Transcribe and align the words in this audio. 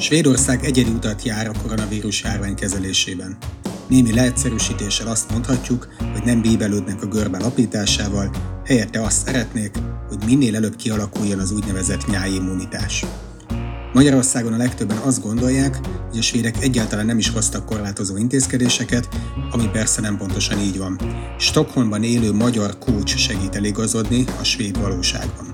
Svédország 0.00 0.64
egyedi 0.64 0.90
utat 0.90 1.22
jár 1.22 1.48
a 1.48 1.52
koronavírus 1.62 2.22
járvány 2.22 2.54
kezelésében. 2.54 3.36
Némi 3.88 4.14
leegyszerűsítéssel 4.14 5.06
azt 5.06 5.30
mondhatjuk, 5.30 5.88
hogy 6.12 6.22
nem 6.24 6.40
bíbelődnek 6.40 7.02
a 7.02 7.06
görbe 7.06 7.38
lapításával, 7.38 8.30
helyette 8.64 9.02
azt 9.02 9.26
szeretnék, 9.26 9.70
hogy 10.08 10.18
minél 10.26 10.56
előbb 10.56 10.76
kialakuljon 10.76 11.38
az 11.38 11.50
úgynevezett 11.50 12.06
nyáimmunitás. 12.06 13.04
Magyarországon 13.92 14.52
a 14.52 14.56
legtöbben 14.56 14.96
azt 14.96 15.22
gondolják, 15.22 15.78
hogy 16.10 16.18
a 16.18 16.22
svédek 16.22 16.62
egyáltalán 16.62 17.06
nem 17.06 17.18
is 17.18 17.28
hoztak 17.28 17.66
korlátozó 17.66 18.16
intézkedéseket, 18.16 19.08
ami 19.50 19.68
persze 19.72 20.00
nem 20.00 20.16
pontosan 20.16 20.58
így 20.58 20.78
van. 20.78 21.00
Stockholmban 21.38 22.02
élő 22.02 22.32
magyar 22.32 22.78
coach 22.78 23.16
segít 23.16 23.54
eligazodni 23.54 24.24
a 24.40 24.44
svéd 24.44 24.80
valóságban. 24.80 25.49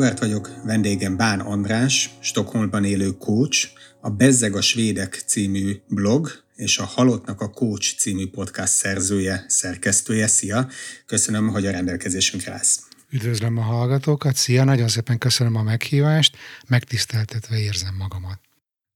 Robert 0.00 0.18
vagyok, 0.18 0.50
vendégem 0.64 1.16
Bán 1.16 1.40
András, 1.40 2.10
Stockholmban 2.20 2.84
élő 2.84 3.10
coach, 3.10 3.68
a 4.00 4.10
Bezzeg 4.10 4.54
a 4.54 4.60
Svédek 4.60 5.22
című 5.26 5.76
blog 5.88 6.30
és 6.56 6.78
a 6.78 6.84
Halottnak 6.84 7.40
a 7.40 7.50
Coach 7.50 7.96
című 7.96 8.28
podcast 8.28 8.72
szerzője, 8.72 9.44
szerkesztője. 9.48 10.26
Szia! 10.26 10.68
Köszönöm, 11.06 11.48
hogy 11.48 11.66
a 11.66 11.70
rendelkezésünkre 11.70 12.52
állsz. 12.52 12.80
Üdvözlöm 13.10 13.58
a 13.58 13.62
hallgatókat, 13.62 14.36
szia, 14.36 14.64
nagyon 14.64 14.88
szépen 14.88 15.18
köszönöm 15.18 15.56
a 15.56 15.62
meghívást, 15.62 16.36
megtiszteltetve 16.68 17.58
érzem 17.58 17.94
magamat. 17.94 18.40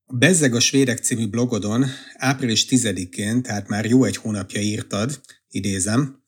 A 0.05 0.15
Bezzeg 0.15 0.55
a 0.55 0.59
Svédek 0.59 0.97
című 0.97 1.27
blogodon 1.27 1.85
április 2.13 2.65
10-én, 2.69 3.41
tehát 3.41 3.67
már 3.67 3.85
jó 3.85 4.03
egy 4.03 4.17
hónapja 4.17 4.61
írtad, 4.61 5.21
idézem, 5.49 6.23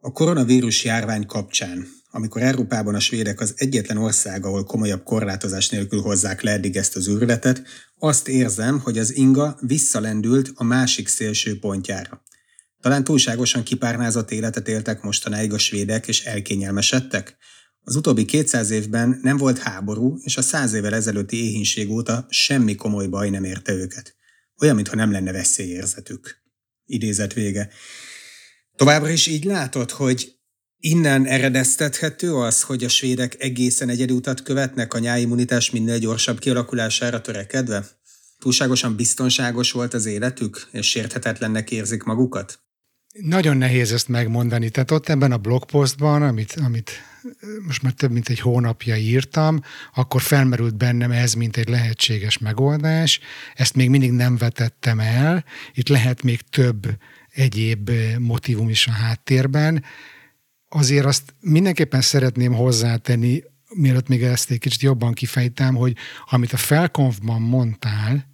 a 0.00 0.12
koronavírus 0.12 0.84
járvány 0.84 1.26
kapcsán 1.26 1.86
amikor 2.16 2.42
Európában 2.42 2.94
a 2.94 3.00
svédek 3.00 3.40
az 3.40 3.54
egyetlen 3.56 3.96
ország, 3.96 4.44
ahol 4.44 4.64
komolyabb 4.64 5.02
korlátozás 5.02 5.68
nélkül 5.68 6.00
hozzák 6.00 6.42
le 6.42 6.50
eddig 6.50 6.76
ezt 6.76 6.96
az 6.96 7.08
űrletet, 7.08 7.62
azt 7.98 8.28
érzem, 8.28 8.80
hogy 8.80 8.98
az 8.98 9.16
inga 9.16 9.58
visszalendült 9.60 10.52
a 10.54 10.64
másik 10.64 11.08
szélső 11.08 11.58
pontjára. 11.58 12.22
Talán 12.80 13.04
túlságosan 13.04 13.62
kipárnázott 13.62 14.30
életet 14.30 14.68
éltek 14.68 15.02
mostanáig 15.02 15.52
a 15.52 15.58
svédek, 15.58 16.08
és 16.08 16.24
elkényelmesedtek? 16.24 17.36
Az 17.80 17.96
utóbbi 17.96 18.24
200 18.24 18.70
évben 18.70 19.18
nem 19.22 19.36
volt 19.36 19.58
háború, 19.58 20.18
és 20.22 20.36
a 20.36 20.42
száz 20.42 20.72
évvel 20.72 20.94
ezelőtti 20.94 21.44
éhínség 21.44 21.90
óta 21.90 22.26
semmi 22.28 22.74
komoly 22.74 23.06
baj 23.06 23.30
nem 23.30 23.44
érte 23.44 23.72
őket. 23.72 24.14
Olyan, 24.60 24.74
mintha 24.74 24.96
nem 24.96 25.10
lenne 25.10 25.32
veszélyérzetük. 25.32 26.42
Idézet 26.84 27.32
vége. 27.32 27.68
Továbbra 28.76 29.08
is 29.10 29.26
így 29.26 29.44
látod, 29.44 29.90
hogy 29.90 30.35
Innen 30.78 31.26
eredeztethető 31.26 32.34
az, 32.34 32.62
hogy 32.62 32.84
a 32.84 32.88
svédek 32.88 33.34
egészen 33.38 33.88
egyedi 33.88 34.12
utat 34.12 34.42
követnek 34.42 34.94
a 34.94 34.98
nyáimmunitás 34.98 35.70
minél 35.70 35.98
gyorsabb 35.98 36.38
kialakulására 36.38 37.20
törekedve? 37.20 37.86
Túlságosan 38.38 38.96
biztonságos 38.96 39.72
volt 39.72 39.94
az 39.94 40.06
életük, 40.06 40.68
és 40.70 40.88
sérthetetlennek 40.90 41.70
érzik 41.70 42.02
magukat? 42.02 42.60
Nagyon 43.20 43.56
nehéz 43.56 43.92
ezt 43.92 44.08
megmondani. 44.08 44.70
Tehát 44.70 44.90
ott 44.90 45.08
ebben 45.08 45.32
a 45.32 45.36
blogpostban, 45.36 46.22
amit, 46.22 46.56
amit 46.64 46.90
most 47.66 47.82
már 47.82 47.92
több 47.92 48.10
mint 48.10 48.28
egy 48.28 48.40
hónapja 48.40 48.96
írtam, 48.96 49.60
akkor 49.94 50.22
felmerült 50.22 50.76
bennem 50.76 51.10
ez, 51.10 51.34
mint 51.34 51.56
egy 51.56 51.68
lehetséges 51.68 52.38
megoldás. 52.38 53.20
Ezt 53.54 53.74
még 53.74 53.90
mindig 53.90 54.10
nem 54.10 54.36
vetettem 54.36 55.00
el. 55.00 55.44
Itt 55.74 55.88
lehet 55.88 56.22
még 56.22 56.40
több 56.40 56.86
egyéb 57.30 57.90
motivum 58.18 58.68
is 58.68 58.86
a 58.86 58.92
háttérben 58.92 59.84
azért 60.76 61.04
azt 61.04 61.34
mindenképpen 61.40 62.00
szeretném 62.00 62.52
hozzátenni, 62.52 63.42
mielőtt 63.74 64.08
még 64.08 64.22
ezt 64.22 64.50
egy 64.50 64.58
kicsit 64.58 64.80
jobban 64.80 65.12
kifejtem, 65.12 65.74
hogy 65.74 65.96
amit 66.30 66.52
a 66.52 66.56
felkonfban 66.56 67.40
mondtál, 67.42 68.26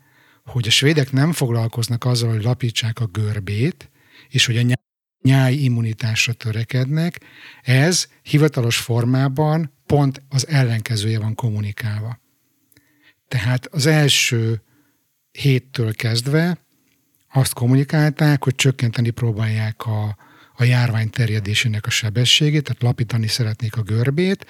hogy 0.45 0.67
a 0.67 0.71
svédek 0.71 1.13
nem 1.13 1.33
foglalkoznak 1.33 2.05
azzal, 2.05 2.31
hogy 2.31 2.43
lapítsák 2.43 3.01
a 3.01 3.07
görbét, 3.07 3.91
és 4.29 4.47
hogy 4.47 4.57
a 4.57 4.77
nyáj 5.23 5.55
immunitásra 5.55 6.33
törekednek, 6.33 7.21
ez 7.63 8.09
hivatalos 8.23 8.77
formában 8.77 9.73
pont 9.87 10.23
az 10.29 10.49
ellenkezője 10.49 11.19
van 11.19 11.35
kommunikálva. 11.35 12.21
Tehát 13.29 13.67
az 13.67 13.87
első 13.87 14.63
héttől 15.31 15.95
kezdve 15.95 16.59
azt 17.33 17.53
kommunikálták, 17.53 18.45
hogy 18.45 18.55
csökkenteni 18.55 19.11
próbálják 19.11 19.87
a, 19.87 20.17
a 20.57 20.65
járvány 20.65 21.11
terjedésének 21.11 21.87
a 21.87 21.91
sebességét, 21.91 22.63
tehát 22.63 22.83
lapítani 22.83 23.27
szeretnék 23.27 23.77
a 23.77 23.83
görbét, 23.83 24.47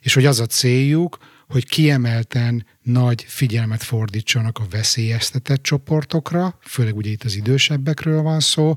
és 0.00 0.14
hogy 0.14 0.26
az 0.26 0.40
a 0.40 0.46
céljuk, 0.46 1.18
hogy 1.48 1.68
kiemelten 1.68 2.66
nagy 2.82 3.24
figyelmet 3.28 3.82
fordítsanak 3.82 4.58
a 4.58 4.66
veszélyeztetett 4.70 5.62
csoportokra, 5.62 6.58
főleg 6.62 6.96
ugye 6.96 7.10
itt 7.10 7.22
az 7.22 7.36
idősebbekről 7.36 8.22
van 8.22 8.40
szó, 8.40 8.74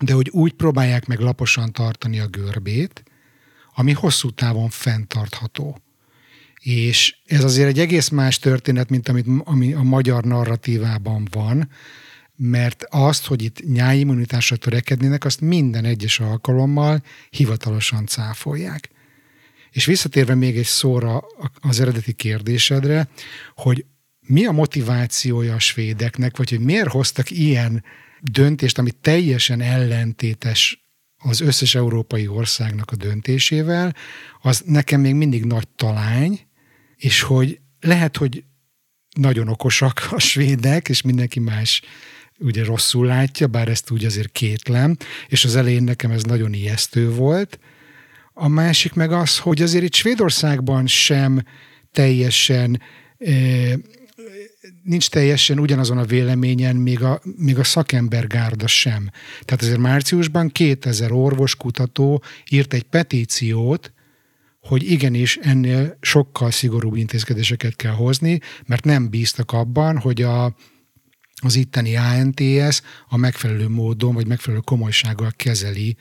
de 0.00 0.12
hogy 0.12 0.28
úgy 0.28 0.52
próbálják 0.52 1.06
meg 1.06 1.18
laposan 1.18 1.72
tartani 1.72 2.20
a 2.20 2.26
görbét, 2.26 3.02
ami 3.74 3.92
hosszú 3.92 4.30
távon 4.30 4.68
fenntartható. 4.68 5.80
És 6.60 7.16
ez 7.26 7.44
azért 7.44 7.68
egy 7.68 7.78
egész 7.78 8.08
más 8.08 8.38
történet, 8.38 8.90
mint 8.90 9.08
amit 9.08 9.26
ami 9.44 9.72
a 9.72 9.82
magyar 9.82 10.24
narratívában 10.24 11.28
van, 11.30 11.68
mert 12.36 12.84
azt, 12.90 13.26
hogy 13.26 13.42
itt 13.42 13.64
nyáimmunitásra 13.72 14.56
törekednének, 14.56 15.24
azt 15.24 15.40
minden 15.40 15.84
egyes 15.84 16.20
alkalommal 16.20 17.02
hivatalosan 17.30 18.06
cáfolják. 18.06 18.90
És 19.70 19.84
visszatérve 19.84 20.34
még 20.34 20.56
egy 20.56 20.64
szóra 20.64 21.24
az 21.60 21.80
eredeti 21.80 22.12
kérdésedre, 22.12 23.08
hogy 23.54 23.84
mi 24.20 24.44
a 24.44 24.52
motivációja 24.52 25.54
a 25.54 25.58
svédeknek, 25.58 26.36
vagy 26.36 26.50
hogy 26.50 26.60
miért 26.60 26.88
hoztak 26.88 27.30
ilyen 27.30 27.84
döntést, 28.20 28.78
ami 28.78 28.90
teljesen 28.90 29.60
ellentétes 29.60 30.84
az 31.16 31.40
összes 31.40 31.74
európai 31.74 32.26
országnak 32.26 32.90
a 32.90 32.96
döntésével, 32.96 33.94
az 34.42 34.62
nekem 34.66 35.00
még 35.00 35.14
mindig 35.14 35.44
nagy 35.44 35.68
talány, 35.68 36.40
és 36.96 37.20
hogy 37.20 37.60
lehet, 37.80 38.16
hogy 38.16 38.44
nagyon 39.16 39.48
okosak 39.48 40.08
a 40.10 40.18
svédek, 40.18 40.88
és 40.88 41.02
mindenki 41.02 41.40
más 41.40 41.82
ugye 42.38 42.64
rosszul 42.64 43.06
látja, 43.06 43.46
bár 43.46 43.68
ezt 43.68 43.90
úgy 43.90 44.04
azért 44.04 44.32
kétlem, 44.32 44.96
és 45.28 45.44
az 45.44 45.56
elején 45.56 45.82
nekem 45.82 46.10
ez 46.10 46.22
nagyon 46.22 46.52
ijesztő 46.52 47.10
volt. 47.10 47.58
A 48.32 48.48
másik 48.48 48.92
meg 48.92 49.12
az, 49.12 49.38
hogy 49.38 49.62
azért 49.62 49.84
itt 49.84 49.94
Svédországban 49.94 50.86
sem 50.86 51.42
teljesen 51.92 52.80
nincs 54.82 55.08
teljesen 55.08 55.58
ugyanazon 55.58 55.98
a 55.98 56.04
véleményen, 56.04 56.76
még 56.76 57.02
a, 57.02 57.20
még 57.36 57.58
a 57.58 57.64
szakembergárda 57.64 58.66
sem. 58.66 59.10
Tehát 59.44 59.62
azért 59.62 59.78
márciusban 59.78 60.48
2000 60.48 61.12
orvoskutató 61.12 62.22
írt 62.50 62.74
egy 62.74 62.82
petíciót, 62.82 63.92
hogy 64.60 64.90
igenis 64.90 65.36
ennél 65.36 65.96
sokkal 66.00 66.50
szigorúbb 66.50 66.96
intézkedéseket 66.96 67.76
kell 67.76 67.92
hozni, 67.92 68.40
mert 68.66 68.84
nem 68.84 69.10
bíztak 69.10 69.52
abban, 69.52 69.98
hogy 69.98 70.22
a, 70.22 70.54
az 71.42 71.56
itteni 71.56 71.96
ANTS 71.96 72.80
a 73.08 73.16
megfelelő 73.16 73.68
módon, 73.68 74.14
vagy 74.14 74.26
megfelelő 74.26 74.62
komolysággal 74.64 75.32
kezeli 75.36 75.96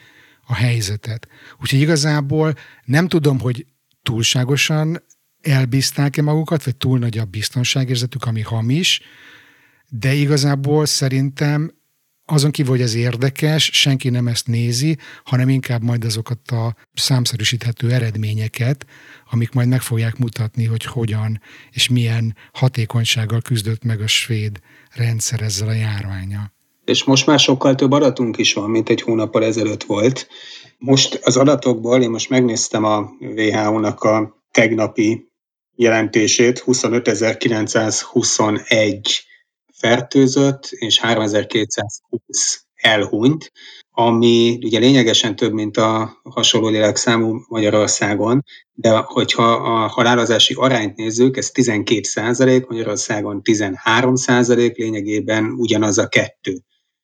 a 0.47 0.53
helyzetet. 0.53 1.27
Úgyhogy 1.61 1.79
igazából 1.79 2.53
nem 2.83 3.07
tudom, 3.07 3.39
hogy 3.39 3.65
túlságosan 4.03 5.03
elbízták-e 5.41 6.21
magukat, 6.21 6.63
vagy 6.63 6.75
túl 6.75 6.99
nagy 6.99 7.17
a 7.17 7.25
biztonságérzetük, 7.25 8.23
ami 8.23 8.41
hamis, 8.41 9.01
de 9.89 10.13
igazából 10.13 10.85
szerintem 10.85 11.71
azon 12.25 12.51
kívül, 12.51 12.71
hogy 12.71 12.81
ez 12.81 12.95
érdekes, 12.95 13.69
senki 13.73 14.09
nem 14.09 14.27
ezt 14.27 14.47
nézi, 14.47 14.97
hanem 15.23 15.49
inkább 15.49 15.83
majd 15.83 16.05
azokat 16.05 16.51
a 16.51 16.75
számszerűsíthető 16.93 17.91
eredményeket, 17.91 18.85
amik 19.29 19.51
majd 19.51 19.67
meg 19.67 19.81
fogják 19.81 20.17
mutatni, 20.17 20.65
hogy 20.65 20.85
hogyan 20.85 21.41
és 21.71 21.89
milyen 21.89 22.35
hatékonysággal 22.53 23.41
küzdött 23.41 23.83
meg 23.83 24.01
a 24.01 24.07
svéd 24.07 24.59
rendszer 24.95 25.41
ezzel 25.41 25.67
a 25.67 25.73
járványa. 25.73 26.53
És 26.85 27.03
most 27.03 27.25
már 27.25 27.39
sokkal 27.39 27.75
több 27.75 27.91
adatunk 27.91 28.37
is 28.37 28.53
van, 28.53 28.69
mint 28.69 28.89
egy 28.89 29.01
hónappal 29.01 29.43
ezelőtt 29.43 29.83
volt. 29.83 30.27
Most 30.77 31.19
az 31.23 31.37
adatokból, 31.37 32.01
én 32.01 32.09
most 32.09 32.29
megnéztem 32.29 32.83
a 32.83 33.09
WHO-nak 33.19 34.03
a 34.03 34.43
tegnapi 34.51 35.31
jelentését, 35.75 36.63
25.921 36.65 39.24
fertőzött 39.77 40.67
és 40.69 40.99
3220 40.99 42.65
elhunyt, 42.75 43.51
ami 43.91 44.59
ugye 44.63 44.79
lényegesen 44.79 45.35
több, 45.35 45.53
mint 45.53 45.77
a 45.77 46.21
hasonló 46.23 46.67
lélekszámú 46.67 47.39
Magyarországon, 47.47 48.43
de 48.73 48.97
hogyha 48.97 49.51
a 49.51 49.87
halálozási 49.87 50.53
arányt 50.53 50.95
nézzük, 50.95 51.37
ez 51.37 51.49
12 51.49 52.03
százalék, 52.03 52.67
Magyarországon 52.67 53.41
13 53.41 54.15
százalék, 54.15 54.77
lényegében 54.77 55.45
ugyanaz 55.57 55.97
a 55.97 56.07
kettő. 56.07 56.59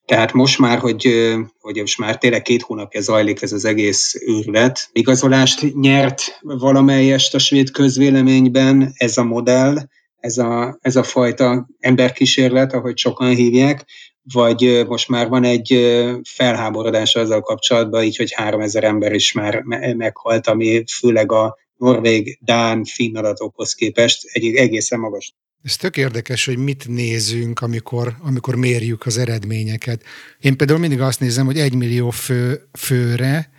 Tehát 0.05 0.33
most 0.33 0.59
már, 0.59 0.79
hogy, 0.79 1.33
hogy 1.59 1.77
most 1.77 1.97
már 1.97 2.17
tényleg 2.17 2.41
két 2.41 2.61
hónapja 2.61 3.01
zajlik 3.01 3.41
ez 3.41 3.51
az 3.51 3.65
egész 3.65 4.15
őrület, 4.25 4.89
igazolást 4.91 5.73
nyert 5.73 6.39
valamelyest 6.41 7.35
a 7.35 7.39
svéd 7.39 7.71
közvéleményben 7.71 8.93
ez 8.95 9.17
a 9.17 9.23
modell, 9.23 9.77
ez 10.21 10.37
a, 10.37 10.77
ez 10.81 10.95
a 10.95 11.03
fajta 11.03 11.67
emberkísérlet, 11.79 12.73
ahogy 12.73 12.97
sokan 12.97 13.35
hívják, 13.35 13.85
vagy 14.33 14.83
most 14.87 15.09
már 15.09 15.29
van 15.29 15.43
egy 15.43 15.97
felháborodás 16.23 17.15
azzal 17.15 17.41
kapcsolatban, 17.41 18.03
így, 18.03 18.17
hogy 18.17 18.33
3000 18.33 18.83
ember 18.83 19.13
is 19.13 19.31
már 19.31 19.61
meghalt, 19.95 20.47
ami 20.47 20.83
főleg 20.99 21.31
a 21.31 21.57
norvég, 21.77 22.39
dán, 22.41 22.83
finn 22.83 23.15
adatokhoz 23.15 23.73
képest 23.73 24.25
egy 24.31 24.55
egészen 24.55 24.99
magas. 24.99 25.33
Ez 25.63 25.75
tök 25.75 25.97
érdekes, 25.97 26.45
hogy 26.45 26.57
mit 26.57 26.87
nézünk, 26.87 27.59
amikor, 27.61 28.15
amikor 28.21 28.55
mérjük 28.55 29.05
az 29.05 29.17
eredményeket. 29.17 30.03
Én 30.39 30.57
például 30.57 30.79
mindig 30.79 31.01
azt 31.01 31.19
nézem, 31.19 31.45
hogy 31.45 31.59
egy 31.59 31.73
millió 31.73 32.09
fő, 32.09 32.61
főre, 32.79 33.49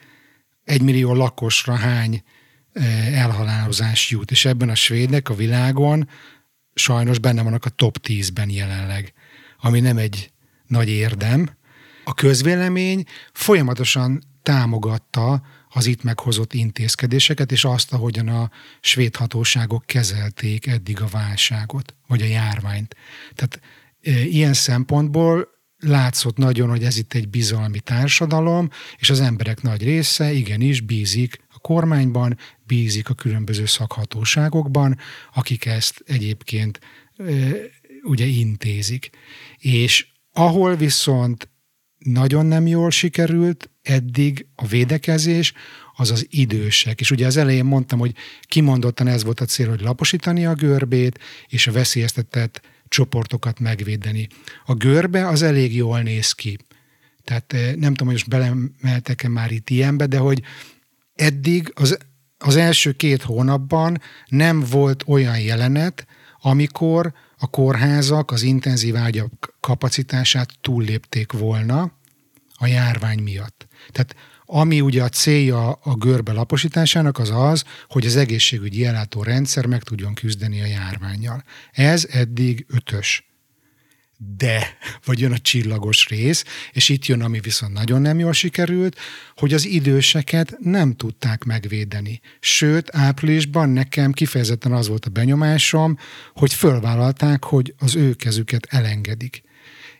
egy 0.65 0.83
millió 0.83 1.15
lakosra 1.15 1.75
hány 1.75 2.23
elhalálozás 3.15 4.11
jut, 4.11 4.31
és 4.31 4.45
ebben 4.45 4.69
a 4.69 4.75
svédek 4.75 5.29
a 5.29 5.35
világon 5.35 6.09
sajnos 6.75 7.19
benne 7.19 7.43
vannak 7.43 7.65
a 7.65 7.71
top 7.71 7.99
10-ben 8.03 8.51
jelenleg, 8.51 9.13
ami 9.61 9.81
nem 9.81 9.97
egy 9.97 10.33
nagy 10.67 10.89
érdem. 10.89 11.51
A 12.05 12.15
közvélemény 12.15 13.05
folyamatosan 13.33 14.23
támogatta 14.43 15.43
az 15.69 15.87
itt 15.87 16.03
meghozott 16.03 16.53
intézkedéseket, 16.53 17.53
és 17.53 17.65
azt, 17.65 17.93
ahogyan 17.93 18.29
a 18.29 18.51
svéd 18.81 19.17
hatóságok 19.17 19.87
kezelték 19.87 20.67
eddig 20.67 21.01
a 21.01 21.07
válságot, 21.07 21.95
vagy 22.07 22.23
a 22.23 22.27
járványt. 22.27 22.97
Tehát 23.35 23.61
e, 24.03 24.25
ilyen 24.25 24.53
szempontból 24.53 25.49
látszott 25.79 26.37
nagyon, 26.37 26.69
hogy 26.69 26.85
ez 26.85 26.97
itt 26.97 27.15
egy 27.15 27.29
bizalmi 27.29 27.81
társadalom, 27.81 28.69
és 28.97 29.11
az 29.11 29.21
emberek 29.21 29.63
nagy 29.63 29.83
része 29.83 30.33
igenis 30.33 30.81
bízik 30.81 31.41
kormányban, 31.63 32.39
bízik 32.67 33.09
a 33.09 33.15
különböző 33.15 33.67
szakhatóságokban, 33.67 34.99
akik 35.35 35.67
ezt 35.67 36.03
egyébként 36.07 36.81
ugye 38.03 38.25
intézik. 38.25 39.11
És 39.59 40.07
ahol 40.33 40.77
viszont 40.77 41.49
nagyon 41.99 42.47
nem 42.47 42.67
jól 42.67 42.91
sikerült 42.91 43.71
eddig 43.83 44.47
a 44.55 44.67
védekezés, 44.67 45.53
az 45.97 46.11
az 46.11 46.27
idősek. 46.31 47.01
És 47.01 47.11
ugye 47.11 47.27
az 47.27 47.37
elején 47.37 47.65
mondtam, 47.65 47.99
hogy 47.99 48.15
kimondottan 48.43 49.07
ez 49.07 49.25
volt 49.25 49.41
a 49.41 49.45
cél, 49.45 49.69
hogy 49.69 49.81
laposítani 49.81 50.47
a 50.47 50.55
görbét, 50.55 51.19
és 51.47 51.67
a 51.67 51.73
veszélyeztetett 51.73 52.61
csoportokat 52.89 53.61
megvédeni. 53.61 54.29
A 54.65 54.75
görbe 54.75 55.29
az 55.29 55.43
elég 55.43 55.75
jól 55.75 56.01
néz 56.01 56.33
ki. 56.33 56.59
Tehát 57.25 57.53
eh, 57.53 57.75
nem 57.75 57.95
tudom, 57.95 58.13
hogy 58.13 58.23
most 58.23 58.29
belemeltek-e 58.29 59.29
már 59.29 59.51
itt 59.51 59.71
ilyenbe, 59.71 60.07
de 60.07 60.19
hogy 60.19 60.43
eddig 61.23 61.73
az, 61.75 61.99
az 62.39 62.57
első 62.57 62.93
két 62.93 63.23
hónapban 63.23 64.01
nem 64.27 64.61
volt 64.71 65.05
olyan 65.07 65.39
jelenet, 65.41 66.07
amikor 66.41 67.13
a 67.39 67.47
kórházak 67.47 68.31
az 68.31 68.43
intenzív 68.43 68.97
ágyak 68.97 69.57
kapacitását 69.61 70.51
túllépték 70.61 71.33
volna 71.33 71.93
a 72.55 72.67
járvány 72.67 73.19
miatt. 73.19 73.67
Tehát 73.91 74.17
ami 74.47 74.81
ugye 74.81 75.03
a 75.03 75.09
célja 75.09 75.73
a 75.73 75.95
görbe 75.95 76.33
laposításának 76.33 77.19
az 77.19 77.31
az, 77.31 77.65
hogy 77.89 78.07
az 78.07 78.17
egészségügyi 78.17 78.87
ellátó 78.87 79.23
rendszer 79.23 79.67
meg 79.67 79.83
tudjon 79.83 80.15
küzdeni 80.15 80.61
a 80.61 80.67
járványjal. 80.67 81.43
Ez 81.73 82.07
eddig 82.11 82.67
ötös 82.69 83.32
de, 84.37 84.77
vagy 85.05 85.21
jön 85.21 85.33
a 85.33 85.39
csillagos 85.39 86.09
rész, 86.09 86.45
és 86.73 86.89
itt 86.89 87.07
jön, 87.07 87.23
ami 87.23 87.41
viszont 87.41 87.73
nagyon 87.73 88.01
nem 88.01 88.19
jól 88.19 88.33
sikerült, 88.33 88.99
hogy 89.37 89.53
az 89.55 89.67
időseket 89.67 90.57
nem 90.59 90.95
tudták 90.95 91.45
megvédeni. 91.45 92.21
Sőt, 92.41 92.97
áprilisban 92.97 93.69
nekem 93.69 94.13
kifejezetten 94.13 94.73
az 94.73 94.89
volt 94.89 95.05
a 95.05 95.11
benyomásom, 95.11 95.99
hogy 96.35 96.55
fölvállalták, 96.55 97.45
hogy 97.45 97.75
az 97.79 97.97
ő 97.97 98.15
kezüket 98.15 98.67
elengedik. 98.71 99.43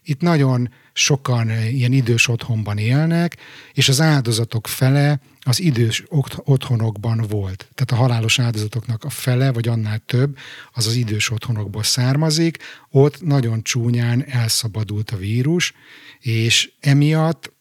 Itt 0.03 0.21
nagyon 0.21 0.71
sokan 0.93 1.51
ilyen 1.51 1.93
idős 1.93 2.29
otthonban 2.29 2.79
élnek, 2.79 3.37
és 3.73 3.89
az 3.89 4.01
áldozatok 4.01 4.69
fele 4.69 5.21
az 5.45 5.61
idős 5.61 6.05
otthonokban 6.45 7.25
volt. 7.29 7.69
Tehát 7.75 7.91
a 7.93 8.07
halálos 8.07 8.39
áldozatoknak 8.39 9.05
a 9.05 9.11
fele, 9.11 9.53
vagy 9.53 9.69
annál 9.69 9.99
több, 9.99 10.37
az 10.73 10.87
az 10.87 10.95
idős 10.95 11.31
otthonokból 11.31 11.83
származik. 11.83 12.59
Ott 12.91 13.23
nagyon 13.23 13.63
csúnyán 13.63 14.25
elszabadult 14.25 15.11
a 15.11 15.17
vírus, 15.17 15.73
és 16.21 16.73
emiatt 16.81 17.53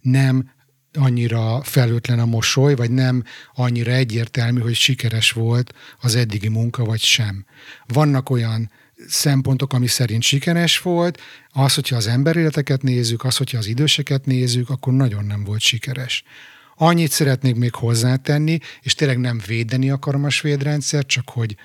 nem 0.00 0.52
annyira 0.92 1.62
felőtlen 1.62 2.18
a 2.18 2.24
mosoly, 2.26 2.74
vagy 2.74 2.90
nem 2.90 3.24
annyira 3.54 3.92
egyértelmű, 3.92 4.60
hogy 4.60 4.74
sikeres 4.74 5.32
volt 5.32 5.74
az 6.00 6.14
eddigi 6.14 6.48
munka, 6.48 6.84
vagy 6.84 7.00
sem. 7.00 7.44
Vannak 7.86 8.30
olyan 8.30 8.70
szempontok, 9.08 9.72
ami 9.72 9.86
szerint 9.86 10.22
sikeres 10.22 10.78
volt, 10.78 11.20
az, 11.48 11.74
hogyha 11.74 11.96
az 11.96 12.06
emberéleteket 12.06 12.82
nézzük, 12.82 13.24
az, 13.24 13.36
hogyha 13.36 13.58
az 13.58 13.66
időseket 13.66 14.26
nézzük, 14.26 14.70
akkor 14.70 14.92
nagyon 14.92 15.24
nem 15.24 15.44
volt 15.44 15.60
sikeres. 15.60 16.24
Annyit 16.74 17.10
szeretnék 17.10 17.54
még 17.54 17.74
hozzátenni, 17.74 18.58
és 18.80 18.94
tényleg 18.94 19.18
nem 19.18 19.40
védeni 19.46 19.90
akarom 19.90 20.24
a 20.24 20.30
svéd 20.30 20.62
rendszer, 20.62 21.06
csak 21.06 21.28
hogy 21.28 21.56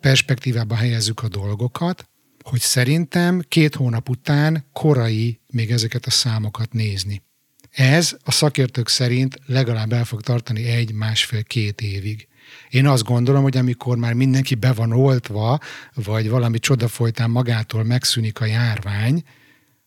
perspektívába 0.00 0.74
helyezzük 0.74 1.22
a 1.22 1.28
dolgokat, 1.28 2.08
hogy 2.44 2.60
szerintem 2.60 3.42
két 3.48 3.74
hónap 3.74 4.08
után 4.08 4.64
korai 4.72 5.40
még 5.52 5.70
ezeket 5.70 6.06
a 6.06 6.10
számokat 6.10 6.72
nézni. 6.72 7.22
Ez 7.70 8.16
a 8.24 8.30
szakértők 8.30 8.88
szerint 8.88 9.38
legalább 9.46 9.92
el 9.92 10.04
fog 10.04 10.20
tartani 10.20 10.64
egy, 10.64 10.92
másfél, 10.92 11.42
két 11.42 11.80
évig. 11.80 12.28
Én 12.68 12.86
azt 12.86 13.04
gondolom, 13.04 13.42
hogy 13.42 13.56
amikor 13.56 13.96
már 13.96 14.12
mindenki 14.12 14.54
be 14.54 14.72
van 14.72 14.92
oltva, 14.92 15.58
vagy 15.94 16.28
valami 16.28 16.58
csoda 16.58 16.88
folytán 16.88 17.30
magától 17.30 17.84
megszűnik 17.84 18.40
a 18.40 18.44
járvány, 18.44 19.22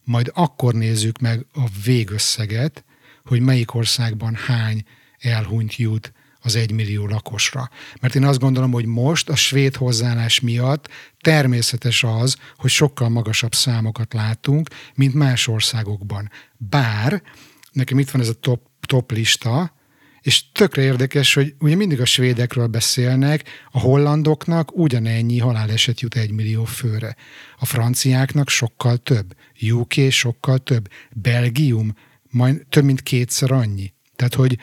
majd 0.04 0.32
akkor 0.34 0.74
nézzük 0.74 1.20
meg 1.20 1.46
a 1.54 1.68
végösszeget, 1.84 2.84
hogy 3.26 3.42
melyik 3.42 3.74
országban 3.74 4.36
hány 4.36 4.84
elhunyt 5.20 5.76
jut 5.76 6.14
az 6.42 6.56
egymillió 6.56 7.08
lakosra. 7.08 7.70
Mert 8.02 8.16
én 8.16 8.26
azt 8.26 8.40
gondolom, 8.40 8.72
hogy 8.72 8.86
most 8.86 9.30
a 9.30 9.36
svéd 9.36 9.76
hozzáállás 9.76 10.40
miatt 10.40 10.90
természetes 11.20 12.04
az, 12.04 12.38
hogy 12.58 12.70
sokkal 12.70 13.10
magasabb 13.10 13.54
számokat 13.54 14.14
látunk, 14.14 14.70
mint 14.96 15.14
más 15.14 15.48
országokban. 15.48 16.32
Bár 16.58 17.22
nekem 17.72 18.00
itt 18.00 18.10
van 18.10 18.22
ez 18.22 18.30
a 18.30 18.34
top, 18.34 18.62
top 18.86 19.12
lista, 19.12 19.74
és 20.22 20.52
tökre 20.52 20.82
érdekes, 20.82 21.34
hogy 21.34 21.56
ugye 21.60 21.76
mindig 21.76 22.02
a 22.02 22.06
svédekről 22.06 22.68
beszélnek, 22.68 23.44
a 23.72 23.80
hollandoknak 23.80 24.78
ugyanennyi 24.78 25.40
haláleset 25.40 26.02
jut 26.02 26.16
egy 26.16 26.32
millió 26.32 26.64
főre. 26.64 27.16
A 27.60 27.66
franciáknak 27.66 28.50
sokkal 28.50 28.98
több, 28.98 29.36
UK 29.72 29.94
sokkal 30.10 30.58
több, 30.58 30.90
Belgium 31.12 31.96
majd 32.32 32.62
több 32.70 32.84
mint 32.84 33.02
kétszer 33.02 33.52
annyi. 33.52 33.94
Tehát, 34.16 34.34
hogy 34.34 34.58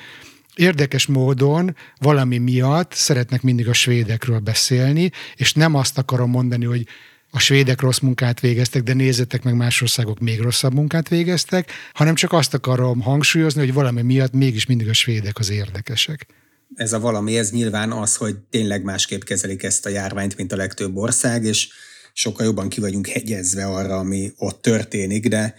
érdekes 0.55 1.07
módon 1.07 1.77
valami 1.99 2.39
miatt 2.39 2.93
szeretnek 2.93 3.43
mindig 3.43 3.69
a 3.69 3.73
svédekről 3.73 4.39
beszélni, 4.39 5.11
és 5.35 5.53
nem 5.53 5.75
azt 5.75 5.99
akarom 5.99 6.31
mondani, 6.31 6.65
hogy 6.65 6.87
a 7.31 7.39
svédek 7.39 7.81
rossz 7.81 7.99
munkát 7.99 8.41
végeztek, 8.41 8.83
de 8.83 8.95
nézzetek 8.95 9.43
meg 9.43 9.55
más 9.55 9.83
országok 9.83 10.19
még 10.19 10.41
rosszabb 10.41 10.75
munkát 10.75 11.09
végeztek, 11.09 11.71
hanem 11.93 12.15
csak 12.15 12.33
azt 12.33 12.55
akarom 12.55 13.01
hangsúlyozni, 13.01 13.61
hogy 13.61 13.73
valami 13.73 14.03
miatt 14.03 14.33
mégis 14.33 14.67
mindig 14.67 14.89
a 14.89 14.93
svédek 14.93 15.39
az 15.39 15.51
érdekesek. 15.51 16.27
Ez 16.75 16.93
a 16.93 17.01
valami, 17.01 17.39
ez 17.39 17.51
nyilván 17.51 17.93
az, 17.93 18.17
hogy 18.17 18.37
tényleg 18.51 18.83
másképp 18.83 19.23
kezelik 19.23 19.63
ezt 19.63 19.87
a 19.87 19.89
járványt, 19.89 20.37
mint 20.37 20.53
a 20.53 20.57
legtöbb 20.57 20.97
ország, 20.97 21.45
és 21.45 21.69
sokkal 22.13 22.47
jobban 22.47 22.69
ki 22.69 22.81
vagyunk 22.81 23.07
hegyezve 23.07 23.67
arra, 23.67 23.99
ami 23.99 24.33
ott 24.37 24.63
történik, 24.63 25.29
de, 25.29 25.55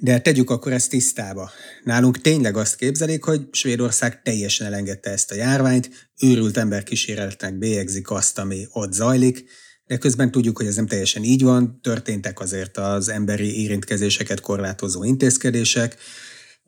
de 0.00 0.20
tegyük 0.20 0.50
akkor 0.50 0.72
ezt 0.72 0.90
tisztába. 0.90 1.50
Nálunk 1.84 2.20
tényleg 2.20 2.56
azt 2.56 2.76
képzelik, 2.76 3.24
hogy 3.24 3.48
Svédország 3.50 4.22
teljesen 4.22 4.66
elengedte 4.66 5.10
ezt 5.10 5.30
a 5.30 5.34
járványt, 5.34 6.10
őrült 6.20 6.56
emberkísérletnek 6.56 7.58
bélyegzik 7.58 8.10
azt, 8.10 8.38
ami 8.38 8.66
ott 8.72 8.92
zajlik, 8.92 9.44
de 9.86 9.96
közben 9.96 10.30
tudjuk, 10.30 10.56
hogy 10.56 10.66
ez 10.66 10.76
nem 10.76 10.86
teljesen 10.86 11.22
így 11.22 11.42
van, 11.42 11.80
történtek 11.82 12.40
azért 12.40 12.78
az 12.78 13.08
emberi 13.08 13.62
érintkezéseket 13.62 14.40
korlátozó 14.40 15.04
intézkedések, 15.04 15.96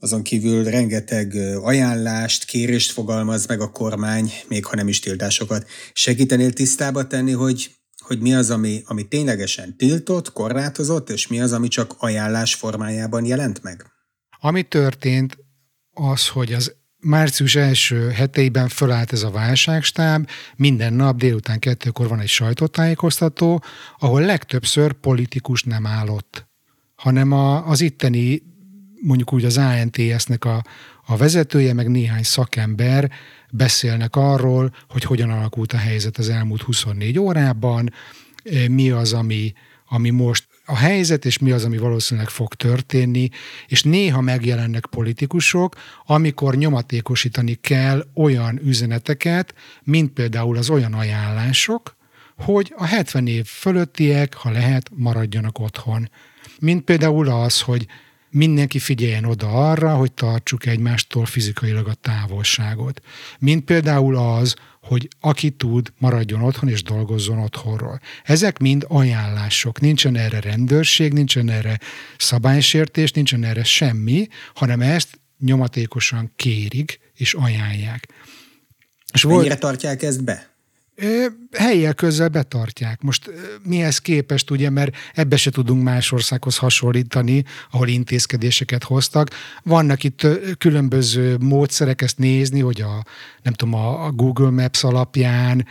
azon 0.00 0.22
kívül 0.22 0.64
rengeteg 0.64 1.34
ajánlást, 1.62 2.44
kérést 2.44 2.90
fogalmaz 2.90 3.46
meg 3.46 3.60
a 3.60 3.70
kormány, 3.70 4.32
még 4.48 4.64
ha 4.64 4.76
nem 4.76 4.88
is 4.88 5.00
tiltásokat. 5.00 5.66
Segítenél 5.92 6.52
tisztába 6.52 7.06
tenni, 7.06 7.32
hogy, 7.32 7.70
hogy 8.06 8.20
mi 8.20 8.34
az, 8.34 8.50
ami, 8.50 8.82
ami 8.86 9.08
ténylegesen 9.08 9.76
tiltott, 9.76 10.32
korlátozott, 10.32 11.10
és 11.10 11.26
mi 11.26 11.40
az, 11.40 11.52
ami 11.52 11.68
csak 11.68 11.94
ajánlás 11.98 12.54
formájában 12.54 13.24
jelent 13.24 13.62
meg? 13.62 13.86
Ami 14.40 14.62
történt, 14.62 15.38
az, 15.92 16.28
hogy 16.28 16.52
az 16.52 16.74
március 16.98 17.54
első 17.54 18.08
heteiben 18.08 18.68
fölállt 18.68 19.12
ez 19.12 19.22
a 19.22 19.30
válságstáb, 19.30 20.28
minden 20.56 20.92
nap 20.92 21.16
délután 21.16 21.58
kettőkor 21.58 22.08
van 22.08 22.20
egy 22.20 22.28
sajtótájékoztató, 22.28 23.62
ahol 23.98 24.20
legtöbbször 24.20 24.92
politikus 24.92 25.62
nem 25.62 25.86
állott, 25.86 26.46
hanem 26.94 27.32
a, 27.32 27.68
az 27.68 27.80
itteni, 27.80 28.42
mondjuk 29.00 29.32
úgy 29.32 29.44
az 29.44 29.58
ANTS-nek 29.58 30.44
a, 30.44 30.64
a 31.06 31.16
vezetője, 31.16 31.72
meg 31.72 31.90
néhány 31.90 32.22
szakember 32.22 33.10
beszélnek 33.50 34.16
arról, 34.16 34.74
hogy 34.88 35.02
hogyan 35.02 35.30
alakult 35.30 35.72
a 35.72 35.76
helyzet 35.76 36.18
az 36.18 36.28
elmúlt 36.28 36.62
24 36.62 37.18
órában, 37.18 37.92
mi 38.68 38.90
az, 38.90 39.12
ami, 39.12 39.52
ami 39.88 40.10
most 40.10 40.46
a 40.64 40.76
helyzet, 40.76 41.24
és 41.24 41.38
mi 41.38 41.50
az, 41.50 41.64
ami 41.64 41.76
valószínűleg 41.76 42.28
fog 42.28 42.54
történni, 42.54 43.28
és 43.66 43.82
néha 43.82 44.20
megjelennek 44.20 44.86
politikusok, 44.86 45.74
amikor 46.06 46.56
nyomatékosítani 46.56 47.54
kell 47.54 48.06
olyan 48.14 48.60
üzeneteket, 48.64 49.54
mint 49.82 50.12
például 50.12 50.56
az 50.56 50.70
olyan 50.70 50.94
ajánlások, 50.94 51.96
hogy 52.36 52.74
a 52.76 52.84
70 52.84 53.26
év 53.26 53.46
fölöttiek, 53.46 54.34
ha 54.34 54.50
lehet, 54.50 54.90
maradjanak 54.94 55.58
otthon. 55.58 56.10
Mint 56.58 56.84
például 56.84 57.28
az, 57.28 57.60
hogy 57.60 57.86
mindenki 58.36 58.78
figyeljen 58.78 59.24
oda 59.24 59.70
arra, 59.70 59.94
hogy 59.94 60.12
tartsuk 60.12 60.66
egymástól 60.66 61.26
fizikailag 61.26 61.88
a 61.88 61.94
távolságot. 61.94 63.00
Mint 63.38 63.64
például 63.64 64.16
az, 64.16 64.54
hogy 64.82 65.08
aki 65.20 65.50
tud, 65.50 65.92
maradjon 65.98 66.42
otthon 66.42 66.68
és 66.68 66.82
dolgozzon 66.82 67.38
otthonról. 67.38 68.00
Ezek 68.24 68.58
mind 68.58 68.84
ajánlások. 68.88 69.80
Nincsen 69.80 70.16
erre 70.16 70.40
rendőrség, 70.40 71.12
nincsen 71.12 71.50
erre 71.50 71.80
szabálysértés, 72.18 73.10
nincsen 73.10 73.44
erre 73.44 73.64
semmi, 73.64 74.28
hanem 74.54 74.80
ezt 74.80 75.20
nyomatékosan 75.38 76.32
kérik 76.36 77.00
és 77.14 77.34
ajánlják. 77.34 78.08
És 79.12 79.24
Mennyire 79.24 79.48
volt, 79.48 79.60
tartják 79.60 80.02
ezt 80.02 80.24
be? 80.24 80.55
Helyjel 81.52 81.94
közel 81.94 82.28
betartják. 82.28 83.02
Most 83.02 83.30
mihez 83.62 83.98
képest, 83.98 84.50
ugye, 84.50 84.70
mert 84.70 84.96
ebbe 85.14 85.36
se 85.36 85.50
tudunk 85.50 85.82
más 85.82 86.12
országhoz 86.12 86.56
hasonlítani, 86.56 87.44
ahol 87.70 87.88
intézkedéseket 87.88 88.84
hoztak. 88.84 89.30
Vannak 89.62 90.04
itt 90.04 90.26
különböző 90.58 91.36
módszerek 91.40 92.02
ezt 92.02 92.18
nézni, 92.18 92.60
hogy 92.60 92.80
a, 92.80 93.04
nem 93.42 93.52
tudom, 93.52 93.74
a 93.74 94.10
Google 94.10 94.50
Maps 94.50 94.84
alapján, 94.84 95.66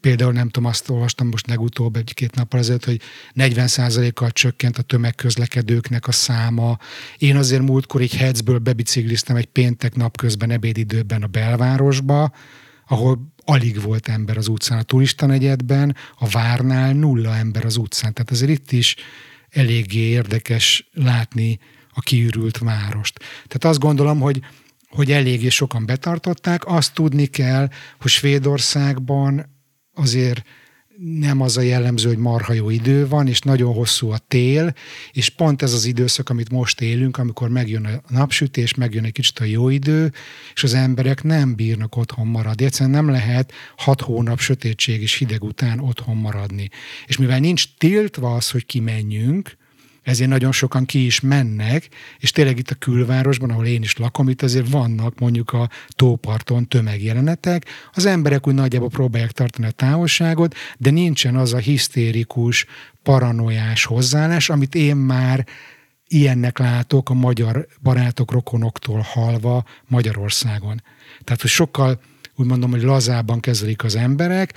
például 0.00 0.32
nem 0.32 0.48
tudom, 0.48 0.68
azt 0.68 0.90
olvastam 0.90 1.28
most 1.28 1.46
legutóbb 1.46 1.96
egy-két 1.96 2.34
nappal 2.34 2.60
ezelőtt, 2.60 2.84
hogy 2.84 3.00
40%-kal 3.34 4.30
csökkent 4.30 4.78
a 4.78 4.82
tömegközlekedőknek 4.82 6.06
a 6.06 6.12
száma. 6.12 6.78
Én 7.18 7.36
azért 7.36 7.62
múltkor 7.62 8.00
egy 8.00 8.16
Hetzből 8.16 8.58
bebicikliztem 8.58 9.36
egy 9.36 9.46
péntek 9.46 9.94
napközben 9.94 10.50
ebédidőben 10.50 11.22
a 11.22 11.26
belvárosba, 11.26 12.32
ahol 12.86 13.34
alig 13.44 13.80
volt 13.82 14.08
ember 14.08 14.36
az 14.36 14.48
utcán. 14.48 14.78
A 14.78 14.82
turista 14.82 15.26
negyedben, 15.26 15.96
a 16.18 16.28
várnál 16.28 16.92
nulla 16.92 17.36
ember 17.36 17.64
az 17.64 17.76
utcán. 17.76 18.12
Tehát 18.12 18.30
azért 18.30 18.50
itt 18.50 18.72
is 18.72 18.96
eléggé 19.50 20.00
érdekes 20.00 20.90
látni 20.92 21.58
a 21.92 22.00
kiürült 22.00 22.58
várost. 22.58 23.18
Tehát 23.18 23.64
azt 23.64 23.78
gondolom, 23.78 24.20
hogy 24.20 24.40
hogy 24.88 25.12
eléggé 25.12 25.48
sokan 25.48 25.86
betartották. 25.86 26.66
Azt 26.66 26.94
tudni 26.94 27.26
kell, 27.26 27.68
hogy 28.00 28.10
Svédországban 28.10 29.46
azért 29.94 30.42
nem 30.98 31.40
az 31.40 31.56
a 31.56 31.60
jellemző, 31.60 32.08
hogy 32.08 32.18
marha 32.18 32.52
jó 32.52 32.70
idő 32.70 33.08
van, 33.08 33.26
és 33.26 33.40
nagyon 33.40 33.74
hosszú 33.74 34.10
a 34.10 34.18
tél, 34.18 34.74
és 35.12 35.28
pont 35.28 35.62
ez 35.62 35.72
az 35.72 35.84
időszak, 35.84 36.28
amit 36.28 36.50
most 36.50 36.80
élünk, 36.80 37.18
amikor 37.18 37.48
megjön 37.48 37.84
a 37.84 38.12
napsütés, 38.14 38.74
megjön 38.74 39.04
egy 39.04 39.12
kicsit 39.12 39.38
a 39.38 39.44
jó 39.44 39.68
idő, 39.68 40.12
és 40.54 40.62
az 40.62 40.74
emberek 40.74 41.22
nem 41.22 41.54
bírnak 41.54 41.96
otthon 41.96 42.26
maradni. 42.26 42.64
Egyszerűen 42.64 42.90
nem 42.90 43.08
lehet 43.08 43.52
hat 43.76 44.00
hónap 44.00 44.40
sötétség 44.40 45.02
és 45.02 45.14
hideg 45.14 45.44
után 45.44 45.78
otthon 45.78 46.16
maradni. 46.16 46.70
És 47.06 47.16
mivel 47.16 47.38
nincs 47.38 47.64
tiltva 47.78 48.34
az, 48.34 48.50
hogy 48.50 48.66
kimenjünk, 48.66 49.56
ezért 50.06 50.30
nagyon 50.30 50.52
sokan 50.52 50.84
ki 50.84 51.04
is 51.04 51.20
mennek, 51.20 51.88
és 52.18 52.30
tényleg 52.30 52.58
itt 52.58 52.70
a 52.70 52.74
külvárosban, 52.74 53.50
ahol 53.50 53.66
én 53.66 53.82
is 53.82 53.96
lakom, 53.96 54.28
itt 54.28 54.42
azért 54.42 54.70
vannak 54.70 55.18
mondjuk 55.18 55.52
a 55.52 55.68
tóparton 55.88 56.68
tömegjelenetek, 56.68 57.64
az 57.92 58.06
emberek 58.06 58.46
úgy 58.46 58.54
nagyjából 58.54 58.88
próbálják 58.88 59.32
tartani 59.32 59.66
a 59.66 59.70
távolságot, 59.70 60.54
de 60.78 60.90
nincsen 60.90 61.36
az 61.36 61.52
a 61.52 61.58
hisztérikus, 61.58 62.66
paranoiás 63.02 63.84
hozzáállás, 63.84 64.50
amit 64.50 64.74
én 64.74 64.96
már 64.96 65.46
ilyennek 66.08 66.58
látok 66.58 67.10
a 67.10 67.14
magyar 67.14 67.66
barátok, 67.82 68.30
rokonoktól 68.30 69.00
halva 69.00 69.64
Magyarországon. 69.86 70.82
Tehát, 71.24 71.40
hogy 71.40 71.50
sokkal 71.50 72.00
úgy 72.36 72.46
mondom, 72.46 72.70
hogy 72.70 72.82
lazában 72.82 73.40
kezelik 73.40 73.84
az 73.84 73.96
emberek, 73.96 74.54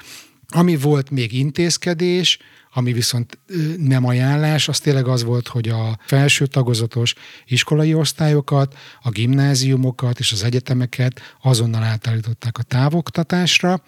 ami 0.50 0.78
volt 0.78 1.10
még 1.10 1.34
intézkedés, 1.34 2.38
ami 2.74 2.94
viszont 2.94 3.40
nem 3.78 4.06
ajánlás, 4.06 4.68
az 4.68 4.80
tényleg 4.80 5.08
az 5.08 5.24
volt, 5.24 5.48
hogy 5.48 5.70
a 5.70 6.00
felső 6.06 6.46
tagozatos 6.46 7.14
iskolai 7.46 7.94
osztályokat, 7.94 8.78
a 9.02 9.10
gimnáziumokat 9.10 10.20
és 10.20 10.32
az 10.32 10.44
egyetemeket 10.44 11.22
azonnal 11.42 11.84
átállították 11.84 12.58
a 12.58 12.64
távoktatásra, 12.64 13.84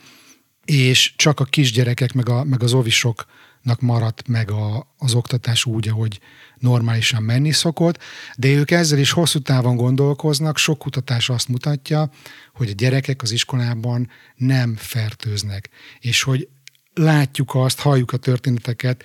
és 0.65 1.13
csak 1.15 1.39
a 1.39 1.43
kisgyerekek 1.43 2.13
meg, 2.13 2.29
a, 2.29 2.43
meg 2.43 2.63
az 2.63 2.73
ovisoknak 2.73 3.39
maradt 3.79 4.27
meg 4.27 4.51
a, 4.51 4.93
az 4.97 5.13
oktatás 5.13 5.65
úgy, 5.65 5.87
ahogy 5.87 6.19
normálisan 6.57 7.23
menni 7.23 7.51
szokott, 7.51 7.99
de 8.37 8.47
ők 8.47 8.71
ezzel 8.71 8.99
is 8.99 9.11
hosszú 9.11 9.39
távon 9.39 9.75
gondolkoznak, 9.75 10.57
sok 10.57 10.77
kutatás 10.77 11.29
azt 11.29 11.47
mutatja, 11.47 12.09
hogy 12.53 12.69
a 12.69 12.73
gyerekek 12.73 13.21
az 13.21 13.31
iskolában 13.31 14.09
nem 14.35 14.75
fertőznek, 14.75 15.69
és 15.99 16.23
hogy 16.23 16.47
látjuk 16.93 17.55
azt, 17.55 17.79
halljuk 17.79 18.11
a 18.11 18.17
történeteket 18.17 19.03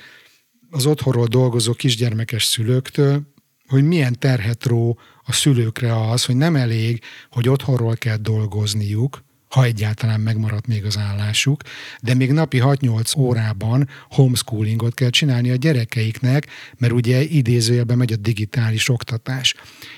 az 0.71 0.87
otthonról 0.87 1.27
dolgozó 1.27 1.73
kisgyermekes 1.73 2.45
szülőktől, 2.45 3.35
hogy 3.67 3.85
milyen 3.85 4.19
terhet 4.19 4.65
ró 4.65 4.99
a 5.25 5.33
szülőkre 5.33 6.11
az, 6.11 6.25
hogy 6.25 6.37
nem 6.37 6.57
elég, 6.57 7.03
hogy 7.31 7.49
otthonról 7.49 7.97
kell 7.97 8.17
dolgozniuk, 8.17 9.25
ha 9.49 9.65
egyáltalán 9.65 10.21
megmaradt 10.21 10.67
még 10.67 10.85
az 10.85 10.99
állásuk, 10.99 11.63
de 12.03 12.15
még 12.15 12.33
napi 12.33 12.61
6-8 12.63 13.19
órában 13.19 13.89
homeschoolingot 14.11 14.95
kell 14.95 15.11
csinálni 15.11 15.51
a 15.51 15.57
gyerekeiknek, 15.57 16.47
mert 16.79 16.93
ugye 16.93 17.23
idézőjelben 17.23 17.97
megy 17.97 18.13
a 18.13 18.17
digitális 18.17 18.89
oktatás. 18.89 19.55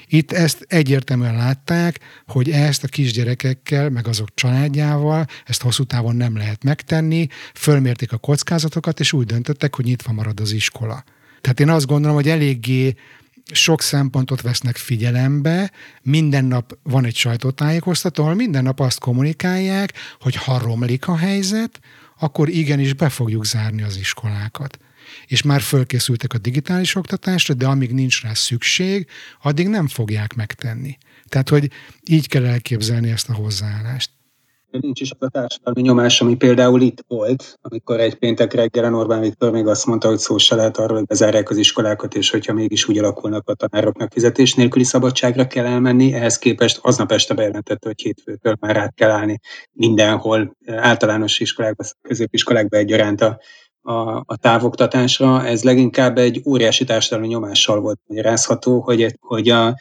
Itt 0.07 0.33
ezt 0.33 0.64
egyértelműen 0.69 1.37
látták, 1.37 2.00
hogy 2.26 2.50
ezt 2.50 2.85
a 2.85 2.88
kisgyerekekkel, 2.88 3.90
meg 3.90 4.07
azok 4.07 4.35
családjával, 4.35 5.26
ezt 5.45 5.62
hosszú 5.62 5.85
távon 5.85 6.17
nem 6.17 6.37
lehet 6.37 6.64
megtenni, 6.64 7.26
fölmérték 7.55 8.12
a 8.12 8.19
kockázatokat, 8.19 9.00
és 9.00 9.12
úgy 9.12 9.26
döntöttek, 9.26 9.75
hogy 9.75 9.85
nyitva 9.85 10.12
marad 10.12 10.40
az 10.40 10.52
iskola. 10.52 11.05
Tehát 11.40 11.61
én 11.61 11.69
azt 11.69 11.87
gondolom, 11.87 12.17
hogy 12.17 12.28
eléggé 12.28 12.95
sok 13.52 13.83
szempontot 13.83 14.40
vesznek 14.40 14.76
figyelembe, 14.76 15.71
minden 16.02 16.45
nap 16.45 16.78
van 16.83 17.05
egy 17.05 17.17
sajtótájékoztató, 17.17 18.23
ahol 18.23 18.35
minden 18.35 18.62
nap 18.62 18.81
azt 18.81 18.99
kommunikálják, 18.99 19.93
hogy 20.21 20.35
ha 20.35 20.59
romlik 20.59 21.09
a 21.09 21.17
helyzet, 21.17 21.81
akkor 22.19 22.49
igenis 22.49 22.93
be 22.93 23.09
fogjuk 23.09 23.45
zárni 23.45 23.83
az 23.83 23.97
iskolákat. 23.97 24.78
És 25.26 25.43
már 25.43 25.61
fölkészültek 25.61 26.33
a 26.33 26.38
digitális 26.38 26.95
oktatásra, 26.95 27.55
de 27.55 27.67
amíg 27.67 27.93
nincs 27.93 28.23
rá 28.23 28.35
szükség, 28.35 29.07
addig 29.43 29.69
nem 29.69 29.88
fogják 29.88 30.35
megtenni. 30.35 30.99
Tehát, 31.28 31.49
hogy 31.49 31.71
így 32.05 32.28
kell 32.28 32.47
elképzelni 32.47 33.11
ezt 33.11 33.28
a 33.28 33.35
hozzáállást 33.35 34.11
nincs 34.80 35.00
is 35.00 35.11
az 35.11 35.26
a 35.26 35.28
társadalmi 35.28 35.80
nyomás, 35.80 36.20
ami 36.20 36.35
például 36.35 36.80
itt 36.80 37.04
volt, 37.06 37.58
amikor 37.61 38.00
egy 38.00 38.14
péntek 38.14 38.52
reggelen 38.52 38.94
Orbán 38.94 39.20
Viktor 39.20 39.50
még 39.50 39.66
azt 39.66 39.87
mondta, 39.87 40.08
hogy 40.08 40.18
szó 40.18 40.38
se 40.38 40.54
lehet 40.54 40.76
arról, 40.76 40.97
hogy 40.97 41.06
bezárják 41.06 41.50
az 41.50 41.56
iskolákat, 41.56 42.14
és 42.14 42.30
hogyha 42.30 42.52
mégis 42.52 42.88
úgy 42.88 42.99
alakulnak 42.99 43.49
a 43.49 43.54
tanároknak 43.54 44.12
fizetés 44.12 44.54
nélküli 44.54 44.85
szabadságra 44.85 45.47
kell 45.47 45.66
elmenni, 45.66 46.12
ehhez 46.12 46.38
képest 46.38 46.78
aznap 46.82 47.12
este 47.12 47.35
bejelentette, 47.35 47.87
hogy 47.87 48.00
hétfőtől 48.00 48.56
már 48.61 48.76
át 48.76 48.94
kell 48.94 49.11
állni 49.11 49.38
mindenhol, 49.73 50.56
általános 50.66 51.40
iskolákban, 51.40 51.87
középiskolákban 52.02 52.80
egyaránt 52.80 53.20
a, 53.20 53.38
a, 53.82 54.16
a 54.16 54.37
távoktatásra. 54.37 55.47
Ez 55.47 55.62
leginkább 55.62 56.18
egy 56.18 56.42
óriási 56.47 56.85
társadalmi 56.85 57.26
nyomással 57.26 57.80
volt 57.80 58.00
magyarázható, 58.06 58.80
hogy, 58.80 59.16
hogy 59.20 59.49
a, 59.49 59.76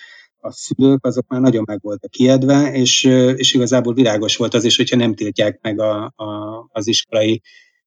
a 0.48 0.52
szülők 0.52 1.06
azok 1.06 1.28
már 1.28 1.42
nagyon 1.42 1.64
meg 1.68 1.80
voltak 1.82 2.12
kiedve, 2.12 2.72
és, 2.72 3.04
és 3.36 3.54
igazából 3.54 3.94
világos 3.94 4.38
volt 4.38 4.54
az 4.54 4.64
is, 4.64 4.76
hogyha 4.78 4.96
nem 4.96 5.16
tiltják 5.16 5.60
meg 5.62 5.80
a, 5.80 6.14
a, 6.16 6.26
az 6.72 6.88
iskolai 6.88 7.42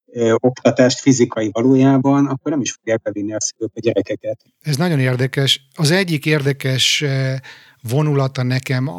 ö, 0.06 0.34
oktatást 0.38 1.00
fizikai 1.00 1.50
valójában, 1.52 2.26
akkor 2.26 2.50
nem 2.50 2.60
is 2.60 2.72
fogják 2.72 3.02
bevinni 3.02 3.34
a 3.34 3.40
szülők 3.40 3.72
a 3.74 3.80
gyerekeket. 3.80 4.40
Ez 4.60 4.76
nagyon 4.76 4.98
érdekes. 4.98 5.68
Az 5.74 5.90
egyik 5.90 6.26
érdekes 6.26 7.04
vonulata 7.88 8.42
nekem 8.42 8.90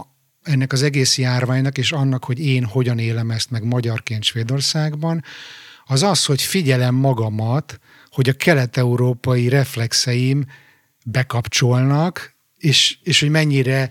ennek 0.41 0.73
az 0.73 0.81
egész 0.81 1.17
járványnak, 1.17 1.77
és 1.77 1.91
annak, 1.91 2.25
hogy 2.25 2.39
én 2.39 2.63
hogyan 2.63 2.99
élem 2.99 3.31
ezt 3.31 3.51
meg 3.51 3.63
magyarként 3.63 4.23
Svédországban, 4.23 5.23
az 5.85 6.03
az, 6.03 6.25
hogy 6.25 6.41
figyelem 6.41 6.95
magamat, 6.95 7.79
hogy 8.09 8.29
a 8.29 8.33
kelet-európai 8.33 9.49
reflexeim 9.49 10.45
bekapcsolnak, 11.05 12.35
és, 12.61 12.97
és 13.03 13.19
hogy 13.19 13.29
mennyire 13.29 13.89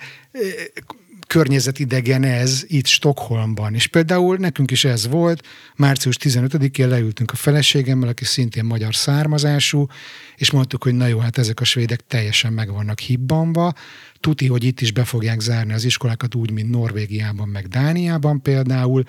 környezetidegen 1.30 2.22
ez 2.22 2.64
itt 2.66 2.86
Stockholmban. 2.86 3.74
És 3.74 3.86
például 3.86 4.36
nekünk 4.36 4.70
is 4.70 4.84
ez 4.84 5.08
volt, 5.08 5.46
március 5.76 6.16
15-én 6.20 6.88
leültünk 6.88 7.30
a 7.30 7.36
feleségemmel, 7.36 8.08
aki 8.08 8.24
szintén 8.24 8.64
magyar 8.64 8.94
származású, 8.94 9.86
és 10.36 10.50
mondtuk, 10.50 10.82
hogy 10.82 10.94
na 10.94 11.06
jó, 11.06 11.18
hát 11.18 11.38
ezek 11.38 11.60
a 11.60 11.64
svédek 11.64 12.00
teljesen 12.06 12.52
meg 12.52 12.72
vannak 12.72 12.98
hibbanva, 12.98 13.72
tuti, 14.20 14.46
hogy 14.46 14.64
itt 14.64 14.80
is 14.80 14.92
be 14.92 15.04
fogják 15.04 15.40
zárni 15.40 15.72
az 15.72 15.84
iskolákat 15.84 16.34
úgy, 16.34 16.50
mint 16.50 16.70
Norvégiában, 16.70 17.48
meg 17.48 17.68
Dániában 17.68 18.42
például, 18.42 19.04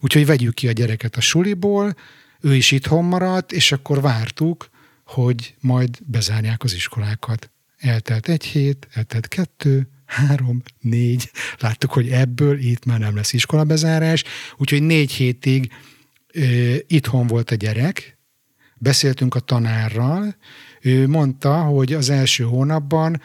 úgyhogy 0.00 0.26
vegyük 0.26 0.54
ki 0.54 0.68
a 0.68 0.72
gyereket 0.72 1.16
a 1.16 1.20
suliból, 1.20 1.96
ő 2.40 2.54
is 2.54 2.70
itthon 2.70 3.04
maradt, 3.04 3.52
és 3.52 3.72
akkor 3.72 4.00
vártuk, 4.00 4.68
hogy 5.04 5.54
majd 5.60 5.98
bezárják 6.06 6.62
az 6.62 6.74
iskolákat. 6.74 7.53
Eltelt 7.76 8.28
egy 8.28 8.44
hét, 8.44 8.88
eltelt 8.92 9.28
kettő, 9.28 9.88
három, 10.06 10.62
négy, 10.80 11.30
láttuk, 11.58 11.92
hogy 11.92 12.10
ebből 12.10 12.58
itt 12.58 12.84
már 12.84 12.98
nem 12.98 13.16
lesz 13.16 13.32
iskolabezárás, 13.32 14.24
úgyhogy 14.56 14.82
négy 14.82 15.12
hétig 15.12 15.72
ö, 16.32 16.74
itthon 16.86 17.26
volt 17.26 17.50
a 17.50 17.54
gyerek, 17.54 18.18
beszéltünk 18.78 19.34
a 19.34 19.40
tanárral, 19.40 20.36
ő 20.80 21.08
mondta, 21.08 21.62
hogy 21.62 21.92
az 21.92 22.10
első 22.10 22.44
hónapban 22.44 23.22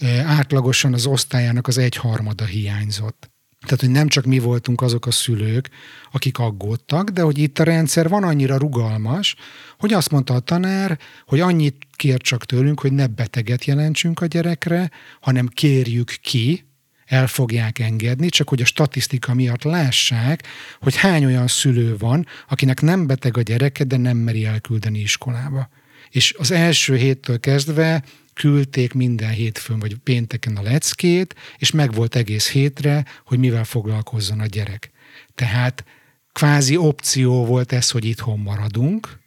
ö, 0.00 0.18
átlagosan 0.18 0.92
az 0.92 1.06
osztályának 1.06 1.66
az 1.66 1.78
egyharmada 1.78 2.44
hiányzott. 2.44 3.30
Tehát, 3.68 3.84
hogy 3.84 3.94
nem 3.94 4.08
csak 4.08 4.24
mi 4.24 4.38
voltunk 4.38 4.80
azok 4.80 5.06
a 5.06 5.10
szülők, 5.10 5.68
akik 6.12 6.38
aggódtak, 6.38 7.10
de 7.10 7.22
hogy 7.22 7.38
itt 7.38 7.58
a 7.58 7.64
rendszer 7.64 8.08
van 8.08 8.22
annyira 8.22 8.56
rugalmas, 8.56 9.34
hogy 9.78 9.92
azt 9.92 10.10
mondta 10.10 10.34
a 10.34 10.40
tanár, 10.40 10.98
hogy 11.26 11.40
annyit 11.40 11.86
kér 11.96 12.20
csak 12.20 12.44
tőlünk, 12.44 12.80
hogy 12.80 12.92
ne 12.92 13.06
beteget 13.06 13.64
jelentsünk 13.64 14.20
a 14.20 14.26
gyerekre, 14.26 14.90
hanem 15.20 15.46
kérjük 15.46 16.14
ki, 16.22 16.66
el 17.06 17.26
fogják 17.26 17.78
engedni, 17.78 18.28
csak 18.28 18.48
hogy 18.48 18.60
a 18.60 18.64
statisztika 18.64 19.34
miatt 19.34 19.62
lássák, 19.62 20.46
hogy 20.80 20.96
hány 20.96 21.24
olyan 21.24 21.46
szülő 21.46 21.96
van, 21.96 22.26
akinek 22.48 22.80
nem 22.80 23.06
beteg 23.06 23.36
a 23.36 23.42
gyereke, 23.42 23.84
de 23.84 23.96
nem 23.96 24.16
meri 24.16 24.44
elküldeni 24.44 24.98
iskolába. 24.98 25.68
És 26.10 26.34
az 26.38 26.50
első 26.50 26.96
héttől 26.96 27.40
kezdve 27.40 28.02
küldték 28.38 28.92
minden 28.92 29.30
hétfőn 29.30 29.78
vagy 29.78 29.94
pénteken 29.94 30.56
a 30.56 30.62
leckét, 30.62 31.34
és 31.56 31.70
meg 31.70 31.92
volt 31.92 32.16
egész 32.16 32.50
hétre, 32.50 33.04
hogy 33.24 33.38
mivel 33.38 33.64
foglalkozzon 33.64 34.40
a 34.40 34.46
gyerek. 34.46 34.90
Tehát 35.34 35.84
kvázi 36.32 36.76
opció 36.76 37.44
volt 37.44 37.72
ez, 37.72 37.90
hogy 37.90 38.04
itthon 38.04 38.38
maradunk, 38.38 39.18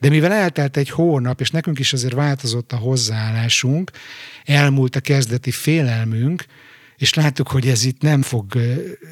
de 0.00 0.08
mivel 0.08 0.32
eltelt 0.32 0.76
egy 0.76 0.90
hónap, 0.90 1.40
és 1.40 1.50
nekünk 1.50 1.78
is 1.78 1.92
azért 1.92 2.14
változott 2.14 2.72
a 2.72 2.76
hozzáállásunk, 2.76 3.90
elmúlt 4.44 4.96
a 4.96 5.00
kezdeti 5.00 5.50
félelmünk, 5.50 6.44
és 6.96 7.14
láttuk, 7.14 7.48
hogy 7.48 7.68
ez 7.68 7.84
itt 7.84 8.00
nem 8.00 8.22
fog 8.22 8.58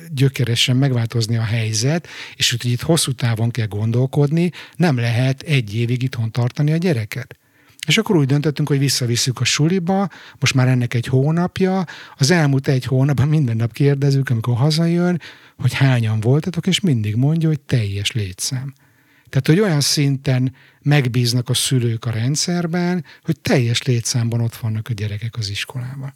gyökeresen 0.08 0.76
megváltozni 0.76 1.36
a 1.36 1.42
helyzet, 1.42 2.08
és 2.36 2.50
hogy 2.50 2.64
itt 2.64 2.80
hosszú 2.80 3.12
távon 3.12 3.50
kell 3.50 3.66
gondolkodni, 3.66 4.50
nem 4.76 4.96
lehet 4.96 5.42
egy 5.42 5.76
évig 5.76 6.02
itthon 6.02 6.30
tartani 6.30 6.72
a 6.72 6.76
gyereket. 6.76 7.36
És 7.86 7.98
akkor 7.98 8.16
úgy 8.16 8.26
döntöttünk, 8.26 8.68
hogy 8.68 8.78
visszavisszük 8.78 9.40
a 9.40 9.44
suliba, 9.44 10.08
most 10.38 10.54
már 10.54 10.68
ennek 10.68 10.94
egy 10.94 11.06
hónapja, 11.06 11.84
az 12.16 12.30
elmúlt 12.30 12.68
egy 12.68 12.84
hónapban 12.84 13.28
minden 13.28 13.56
nap 13.56 13.72
kérdezzük, 13.72 14.30
amikor 14.30 14.56
hazajön, 14.56 15.20
hogy 15.56 15.72
hányan 15.72 16.20
voltatok, 16.20 16.66
és 16.66 16.80
mindig 16.80 17.16
mondja, 17.16 17.48
hogy 17.48 17.60
teljes 17.60 18.12
létszám. 18.12 18.74
Tehát, 19.28 19.46
hogy 19.46 19.60
olyan 19.60 19.80
szinten 19.80 20.54
megbíznak 20.82 21.48
a 21.48 21.54
szülők 21.54 22.04
a 22.04 22.10
rendszerben, 22.10 23.04
hogy 23.22 23.40
teljes 23.40 23.82
létszámban 23.82 24.40
ott 24.40 24.56
vannak 24.56 24.88
a 24.88 24.92
gyerekek 24.92 25.36
az 25.36 25.48
iskolában. 25.48 26.14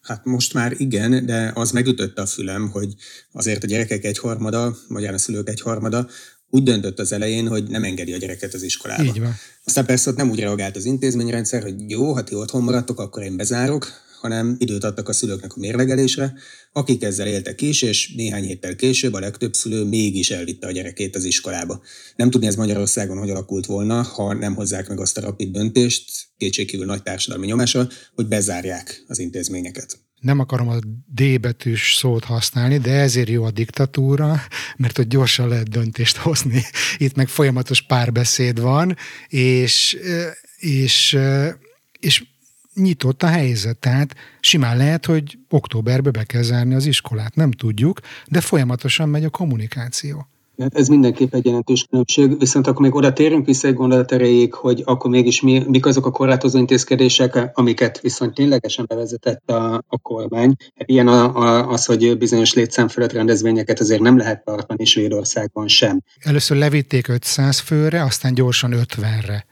Hát 0.00 0.24
most 0.24 0.54
már 0.54 0.72
igen, 0.76 1.26
de 1.26 1.50
az 1.54 1.70
megütötte 1.70 2.22
a 2.22 2.26
fülem, 2.26 2.68
hogy 2.70 2.94
azért 3.32 3.64
a 3.64 3.66
gyerekek 3.66 4.04
egyharmada, 4.04 4.76
vagy 4.88 5.04
a 5.04 5.18
szülők 5.18 5.48
egyharmada 5.48 6.08
úgy 6.50 6.62
döntött 6.62 6.98
az 6.98 7.12
elején, 7.12 7.48
hogy 7.48 7.64
nem 7.68 7.84
engedi 7.84 8.12
a 8.12 8.16
gyereket 8.16 8.54
az 8.54 8.62
iskolába. 8.62 9.02
Így 9.02 9.20
van. 9.20 9.34
Aztán 9.64 9.86
persze 9.86 10.10
ott 10.10 10.16
nem 10.16 10.30
úgy 10.30 10.40
reagált 10.40 10.76
az 10.76 10.84
intézményrendszer, 10.84 11.62
hogy 11.62 11.74
jó, 11.90 12.12
ha 12.12 12.24
ti 12.24 12.34
otthon 12.34 12.62
maradtok, 12.62 13.00
akkor 13.00 13.22
én 13.22 13.36
bezárok, 13.36 14.08
hanem 14.20 14.56
időt 14.58 14.84
adtak 14.84 15.08
a 15.08 15.12
szülőknek 15.12 15.52
a 15.56 15.58
mérlegelésre, 15.58 16.34
akik 16.72 17.02
ezzel 17.02 17.26
éltek 17.26 17.60
is, 17.60 17.82
és 17.82 18.12
néhány 18.16 18.44
héttel 18.44 18.76
később 18.76 19.12
a 19.12 19.20
legtöbb 19.20 19.54
szülő 19.54 19.84
mégis 19.84 20.30
elvitte 20.30 20.66
a 20.66 20.70
gyerekét 20.70 21.16
az 21.16 21.24
iskolába. 21.24 21.82
Nem 22.16 22.30
tudni 22.30 22.46
ez 22.46 22.54
Magyarországon, 22.54 23.18
hogy 23.18 23.30
alakult 23.30 23.66
volna, 23.66 24.02
ha 24.02 24.34
nem 24.34 24.54
hozzák 24.54 24.88
meg 24.88 25.00
azt 25.00 25.18
a 25.18 25.20
rapid 25.20 25.52
döntést, 25.52 26.10
kétségkívül 26.36 26.86
nagy 26.86 27.02
társadalmi 27.02 27.46
nyomással, 27.46 27.90
hogy 28.14 28.26
bezárják 28.26 29.04
az 29.06 29.18
intézményeket 29.18 29.98
nem 30.20 30.38
akarom 30.38 30.68
a 30.68 30.76
D 31.06 31.40
betűs 31.40 31.94
szót 31.94 32.24
használni, 32.24 32.78
de 32.78 32.92
ezért 32.92 33.28
jó 33.28 33.44
a 33.44 33.50
diktatúra, 33.50 34.40
mert 34.76 34.98
ott 34.98 35.08
gyorsan 35.08 35.48
lehet 35.48 35.68
döntést 35.68 36.16
hozni. 36.16 36.62
Itt 36.96 37.14
meg 37.14 37.28
folyamatos 37.28 37.82
párbeszéd 37.82 38.60
van, 38.60 38.96
és, 39.28 39.98
és, 40.58 41.18
és 41.98 42.24
nyitott 42.74 43.22
a 43.22 43.26
helyzet. 43.26 43.78
Tehát 43.78 44.14
simán 44.40 44.76
lehet, 44.76 45.06
hogy 45.06 45.38
októberbe 45.48 46.10
be 46.10 46.24
kell 46.24 46.42
zárni 46.42 46.74
az 46.74 46.86
iskolát. 46.86 47.34
Nem 47.34 47.50
tudjuk, 47.50 48.00
de 48.26 48.40
folyamatosan 48.40 49.08
megy 49.08 49.24
a 49.24 49.30
kommunikáció. 49.30 50.28
Hát 50.60 50.74
ez 50.74 50.88
mindenképp 50.88 51.34
egy 51.34 51.44
jelentős 51.44 51.84
különbség, 51.88 52.38
viszont 52.38 52.66
akkor 52.66 52.80
még 52.80 52.94
oda 52.94 53.12
térünk 53.12 53.46
vissza 53.46 53.68
egy 53.68 53.74
gondolat 53.74 54.12
erejéig, 54.12 54.54
hogy 54.54 54.82
akkor 54.84 55.10
mégis 55.10 55.40
mi, 55.40 55.64
mik 55.68 55.86
azok 55.86 56.06
a 56.06 56.10
korlátozó 56.10 56.58
intézkedések, 56.58 57.50
amiket 57.54 58.00
viszont 58.00 58.34
ténylegesen 58.34 58.84
bevezetett 58.88 59.50
a, 59.50 59.74
a 59.88 59.98
kormány. 59.98 60.54
Hát 60.76 60.88
ilyen 60.88 61.08
a, 61.08 61.36
a, 61.36 61.68
az, 61.68 61.84
hogy 61.84 62.18
bizonyos 62.18 62.54
létszám 62.54 62.88
fölött 62.88 63.12
rendezvényeket 63.12 63.80
azért 63.80 64.00
nem 64.00 64.16
lehet 64.16 64.44
tartani 64.44 64.84
Svédországban 64.84 65.68
sem. 65.68 66.02
Először 66.20 66.56
levitték 66.56 67.08
500 67.08 67.58
főre, 67.58 68.02
aztán 68.02 68.34
gyorsan 68.34 68.74
50-re. 68.74 69.46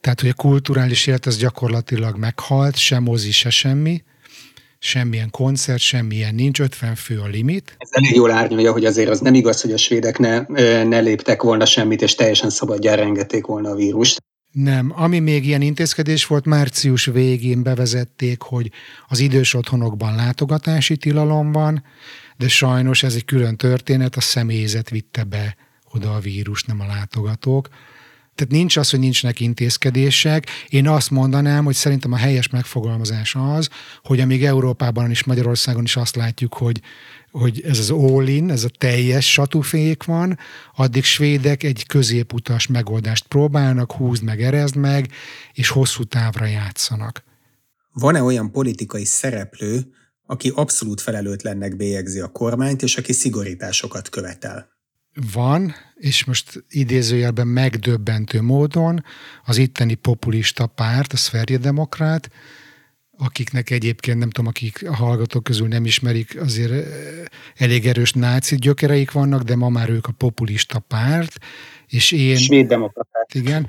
Tehát, 0.00 0.20
hogy 0.20 0.30
a 0.30 0.34
kulturális 0.34 1.06
élet 1.06 1.26
az 1.26 1.36
gyakorlatilag 1.36 2.16
meghalt, 2.16 2.76
se 2.76 2.98
mozi, 2.98 3.30
se 3.30 3.50
semmi 3.50 4.02
semmilyen 4.78 5.30
koncert, 5.30 5.80
semmilyen 5.80 6.34
nincs, 6.34 6.60
50 6.60 6.94
fő 6.94 7.20
a 7.20 7.26
limit. 7.26 7.74
Ez 7.78 7.88
elég 7.92 8.14
jól 8.14 8.30
árnyalja, 8.30 8.72
hogy 8.72 8.84
azért 8.84 9.08
az 9.08 9.20
nem 9.20 9.34
igaz, 9.34 9.60
hogy 9.60 9.72
a 9.72 9.76
svédek 9.76 10.18
ne, 10.18 10.44
ne 10.82 11.00
léptek 11.00 11.42
volna 11.42 11.64
semmit, 11.64 12.02
és 12.02 12.14
teljesen 12.14 12.50
szabadjára 12.50 13.02
engedték 13.02 13.46
volna 13.46 13.70
a 13.70 13.74
vírust. 13.74 14.22
Nem. 14.52 14.92
Ami 14.96 15.18
még 15.18 15.46
ilyen 15.46 15.62
intézkedés 15.62 16.26
volt, 16.26 16.44
március 16.44 17.04
végén 17.04 17.62
bevezették, 17.62 18.42
hogy 18.42 18.70
az 19.08 19.18
idős 19.18 19.54
otthonokban 19.54 20.14
látogatási 20.14 20.96
tilalom 20.96 21.52
van, 21.52 21.84
de 22.36 22.48
sajnos 22.48 23.02
ez 23.02 23.14
egy 23.14 23.24
külön 23.24 23.56
történet, 23.56 24.16
a 24.16 24.20
személyzet 24.20 24.90
vitte 24.90 25.24
be 25.24 25.56
oda 25.92 26.14
a 26.14 26.18
vírus, 26.18 26.64
nem 26.64 26.80
a 26.80 26.86
látogatók. 26.86 27.68
Tehát 28.38 28.52
nincs 28.52 28.76
az, 28.76 28.90
hogy 28.90 28.98
nincsenek 28.98 29.40
intézkedések. 29.40 30.46
Én 30.68 30.88
azt 30.88 31.10
mondanám, 31.10 31.64
hogy 31.64 31.74
szerintem 31.74 32.12
a 32.12 32.16
helyes 32.16 32.48
megfogalmazás 32.48 33.34
az, 33.34 33.68
hogy 34.02 34.20
amíg 34.20 34.44
Európában 34.44 35.10
és 35.10 35.24
Magyarországon 35.24 35.84
is 35.84 35.96
azt 35.96 36.16
látjuk, 36.16 36.54
hogy, 36.54 36.80
hogy 37.30 37.60
ez 37.64 37.78
az 37.78 37.90
all-in, 37.90 38.50
ez 38.50 38.64
a 38.64 38.68
teljes 38.78 39.32
satúfék 39.32 40.04
van, 40.04 40.38
addig 40.76 41.04
svédek 41.04 41.62
egy 41.62 41.86
középutas 41.86 42.66
megoldást 42.66 43.26
próbálnak, 43.26 43.92
húzd 43.92 44.22
meg, 44.22 44.42
erezd 44.42 44.76
meg, 44.76 45.10
és 45.52 45.68
hosszú 45.68 46.04
távra 46.04 46.46
játszanak. 46.46 47.24
Van-e 47.92 48.22
olyan 48.22 48.52
politikai 48.52 49.04
szereplő, 49.04 49.92
aki 50.26 50.52
abszolút 50.54 51.00
felelőtlennek 51.00 51.76
bélyegzi 51.76 52.20
a 52.20 52.28
kormányt, 52.28 52.82
és 52.82 52.96
aki 52.96 53.12
szigorításokat 53.12 54.08
követel? 54.08 54.77
Van, 55.32 55.74
és 55.94 56.24
most 56.24 56.64
idézőjelben 56.68 57.46
megdöbbentő 57.46 58.42
módon 58.42 59.04
az 59.44 59.56
itteni 59.56 59.94
populista 59.94 60.66
párt, 60.66 61.12
a 61.12 61.16
Szverjedemokrát, 61.16 62.30
akiknek 63.18 63.70
egyébként 63.70 64.18
nem 64.18 64.30
tudom, 64.30 64.46
akik 64.50 64.88
a 64.88 64.94
hallgatók 64.94 65.42
közül 65.42 65.68
nem 65.68 65.84
ismerik, 65.84 66.40
azért 66.40 66.70
eh, 66.70 66.86
elég 67.56 67.86
erős 67.86 68.12
náci 68.12 68.56
gyökereik 68.56 69.10
vannak, 69.10 69.42
de 69.42 69.56
ma 69.56 69.68
már 69.68 69.90
ők 69.90 70.06
a 70.06 70.12
populista 70.12 70.78
párt, 70.78 71.38
és 71.86 72.12
én... 72.12 72.36
Svéd. 72.36 72.76
Igen, 73.34 73.66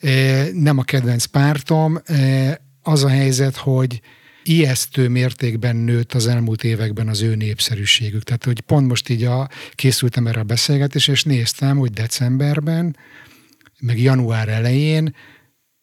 eh, 0.00 0.48
nem 0.52 0.78
a 0.78 0.82
kedvenc 0.82 1.24
pártom. 1.24 1.98
Eh, 2.04 2.54
az 2.82 3.04
a 3.04 3.08
helyzet, 3.08 3.56
hogy 3.56 4.00
ijesztő 4.48 5.08
mértékben 5.08 5.76
nőtt 5.76 6.12
az 6.12 6.26
elmúlt 6.26 6.64
években 6.64 7.08
az 7.08 7.22
ő 7.22 7.34
népszerűségük. 7.34 8.22
Tehát, 8.22 8.44
hogy 8.44 8.60
pont 8.60 8.86
most 8.86 9.08
így 9.08 9.24
a, 9.24 9.48
készültem 9.74 10.26
erre 10.26 10.40
a 10.40 10.44
beszélgetésre, 10.44 11.12
és 11.12 11.24
néztem, 11.24 11.78
hogy 11.78 11.90
decemberben, 11.90 12.96
meg 13.80 14.00
január 14.00 14.48
elején 14.48 15.14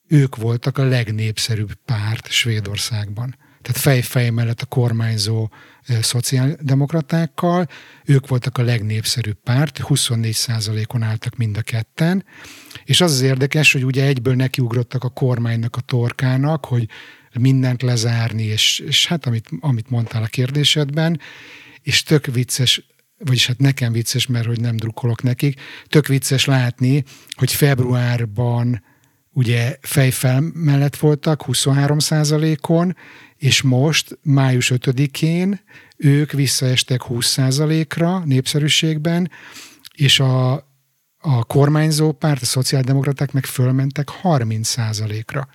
ők 0.08 0.36
voltak 0.36 0.78
a 0.78 0.84
legnépszerűbb 0.84 1.74
párt 1.86 2.32
Svédországban. 2.32 3.36
Tehát 3.62 3.82
fej-fej 3.82 4.30
mellett 4.30 4.62
a 4.62 4.66
kormányzó 4.66 5.50
szociáldemokratákkal, 6.02 7.68
ők 8.06 8.28
voltak 8.28 8.58
a 8.58 8.62
legnépszerűbb 8.62 9.38
párt, 9.44 9.80
24%-on 9.84 11.02
álltak 11.02 11.36
mind 11.36 11.58
a 11.58 11.62
ketten, 11.62 12.26
és 12.84 13.02
az 13.02 13.12
az 13.12 13.22
érdekes, 13.22 13.74
hogy 13.74 13.86
ugye 13.86 14.06
egyből 14.06 14.36
nekiugrottak 14.36 15.04
a 15.04 15.10
kormánynak 15.10 15.76
a 15.76 15.82
torkának, 15.82 16.66
hogy 16.66 16.88
mindent 17.40 17.82
lezárni, 17.82 18.44
és, 18.44 18.80
és 18.88 19.08
hát 19.08 19.26
amit, 19.26 19.50
amit 19.60 19.90
mondtál 19.90 20.24
a 20.24 20.28
kérdésedben, 20.28 21.20
és 21.82 22.04
tök 22.04 22.26
vicces, 22.26 22.88
vagyis 23.18 23.48
hát 23.48 23.60
nekem 23.60 23.92
vicces, 23.92 24.28
mert 24.28 24.46
hogy 24.46 24.60
nem 24.60 24.76
drukkolok 24.76 25.24
nekik, 25.24 25.62
tök 25.88 26.08
vicces 26.08 26.46
látni, 26.46 27.04
hogy 27.36 27.52
februárban 27.54 28.84
ugye 29.32 29.78
fejfel 29.82 30.52
mellett 30.54 30.96
voltak 30.96 31.44
23 31.44 31.98
on 32.68 32.96
és 33.38 33.62
most, 33.62 34.20
május 34.22 34.72
5-én 34.76 35.60
ők 35.98 36.32
visszaestek 36.32 37.04
20 37.04 37.38
ra 37.96 38.20
népszerűségben, 38.26 39.32
és 39.94 40.20
a, 40.20 40.54
a 41.18 41.44
kormányzó 41.48 42.12
párt, 42.12 42.42
a 42.42 42.46
szociáldemokraták 42.46 43.32
meg 43.32 43.46
fölmentek 43.46 44.10
30 44.10 44.76
ra 45.28 45.48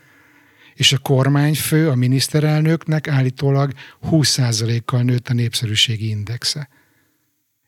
és 0.78 0.92
a 0.92 0.98
kormányfő, 0.98 1.88
a 1.88 1.94
miniszterelnöknek 1.94 3.08
állítólag 3.08 3.72
20%-kal 4.10 5.02
nőtt 5.02 5.28
a 5.28 5.32
népszerűségi 5.32 6.08
indexe. 6.08 6.68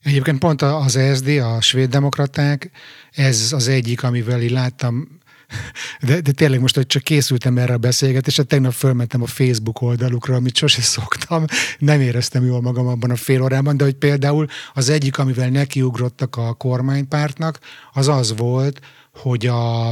Egyébként 0.02 0.38
pont 0.38 0.62
az 0.62 0.96
ESD, 0.96 1.28
a 1.28 1.60
svéd 1.60 1.90
demokraták, 1.90 2.70
ez 3.10 3.52
az 3.52 3.68
egyik, 3.68 4.02
amivel 4.02 4.42
így 4.42 4.50
láttam 4.50 5.20
de, 6.06 6.20
de 6.20 6.32
tényleg 6.32 6.60
most, 6.60 6.74
hogy 6.74 6.86
csak 6.86 7.02
készültem 7.02 7.58
erre 7.58 7.72
a 7.72 7.78
beszélgetésre, 7.78 8.42
tegnap 8.42 8.72
fölmentem 8.72 9.22
a 9.22 9.26
Facebook 9.26 9.80
oldalukra, 9.80 10.34
amit 10.34 10.56
sose 10.56 10.82
szoktam, 10.82 11.44
nem 11.78 12.00
éreztem 12.00 12.44
jól 12.44 12.60
magam 12.60 12.86
abban 12.86 13.10
a 13.10 13.16
fél 13.16 13.42
órában, 13.42 13.76
de 13.76 13.84
hogy 13.84 13.94
például 13.94 14.46
az 14.74 14.88
egyik, 14.88 15.18
amivel 15.18 15.48
nekiugrottak 15.48 16.36
a 16.36 16.54
kormánypártnak, 16.54 17.58
az 17.92 18.08
az 18.08 18.36
volt, 18.36 18.80
hogy 19.12 19.46
a, 19.46 19.88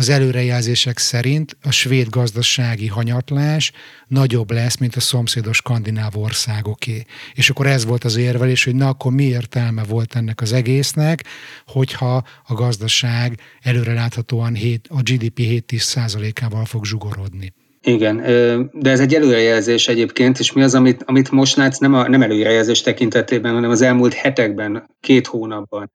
az 0.00 0.08
előrejelzések 0.08 0.98
szerint 0.98 1.56
a 1.62 1.70
svéd 1.70 2.08
gazdasági 2.08 2.86
hanyatlás 2.86 3.72
nagyobb 4.06 4.50
lesz, 4.50 4.76
mint 4.76 4.96
a 4.96 5.00
szomszédos 5.00 5.56
skandináv 5.56 6.16
országoké. 6.16 7.04
És 7.34 7.50
akkor 7.50 7.66
ez 7.66 7.84
volt 7.84 8.04
az 8.04 8.16
érvelés, 8.16 8.64
hogy 8.64 8.74
na 8.74 8.88
akkor 8.88 9.12
mi 9.12 9.24
értelme 9.24 9.82
volt 9.88 10.14
ennek 10.14 10.40
az 10.40 10.52
egésznek, 10.52 11.24
hogyha 11.66 12.22
a 12.46 12.54
gazdaság 12.54 13.40
előreláthatóan 13.62 14.54
7, 14.54 14.86
a 14.88 15.02
GDP 15.02 15.38
7-10 15.38 16.42
ával 16.42 16.64
fog 16.64 16.84
zsugorodni. 16.84 17.52
Igen, 17.82 18.16
de 18.72 18.90
ez 18.90 19.00
egy 19.00 19.14
előrejelzés 19.14 19.88
egyébként, 19.88 20.38
és 20.38 20.52
mi 20.52 20.62
az, 20.62 20.74
amit, 20.74 21.02
amit 21.06 21.30
most 21.30 21.56
látsz, 21.56 21.78
nem, 21.78 21.94
a, 21.94 22.08
nem 22.08 22.22
előrejelzés 22.22 22.80
tekintetében, 22.80 23.54
hanem 23.54 23.70
az 23.70 23.82
elmúlt 23.82 24.14
hetekben, 24.14 24.90
két 25.00 25.26
hónapban 25.26 25.90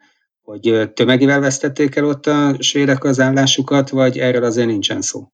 hogy 0.45 0.91
tömegével 0.93 1.39
vesztették 1.39 1.95
el 1.95 2.05
ott 2.05 2.27
a 2.27 2.55
svédek 2.59 3.03
az 3.03 3.19
állásukat, 3.19 3.89
vagy 3.89 4.17
erről 4.17 4.43
azért 4.43 4.67
nincsen 4.67 5.01
szó? 5.01 5.27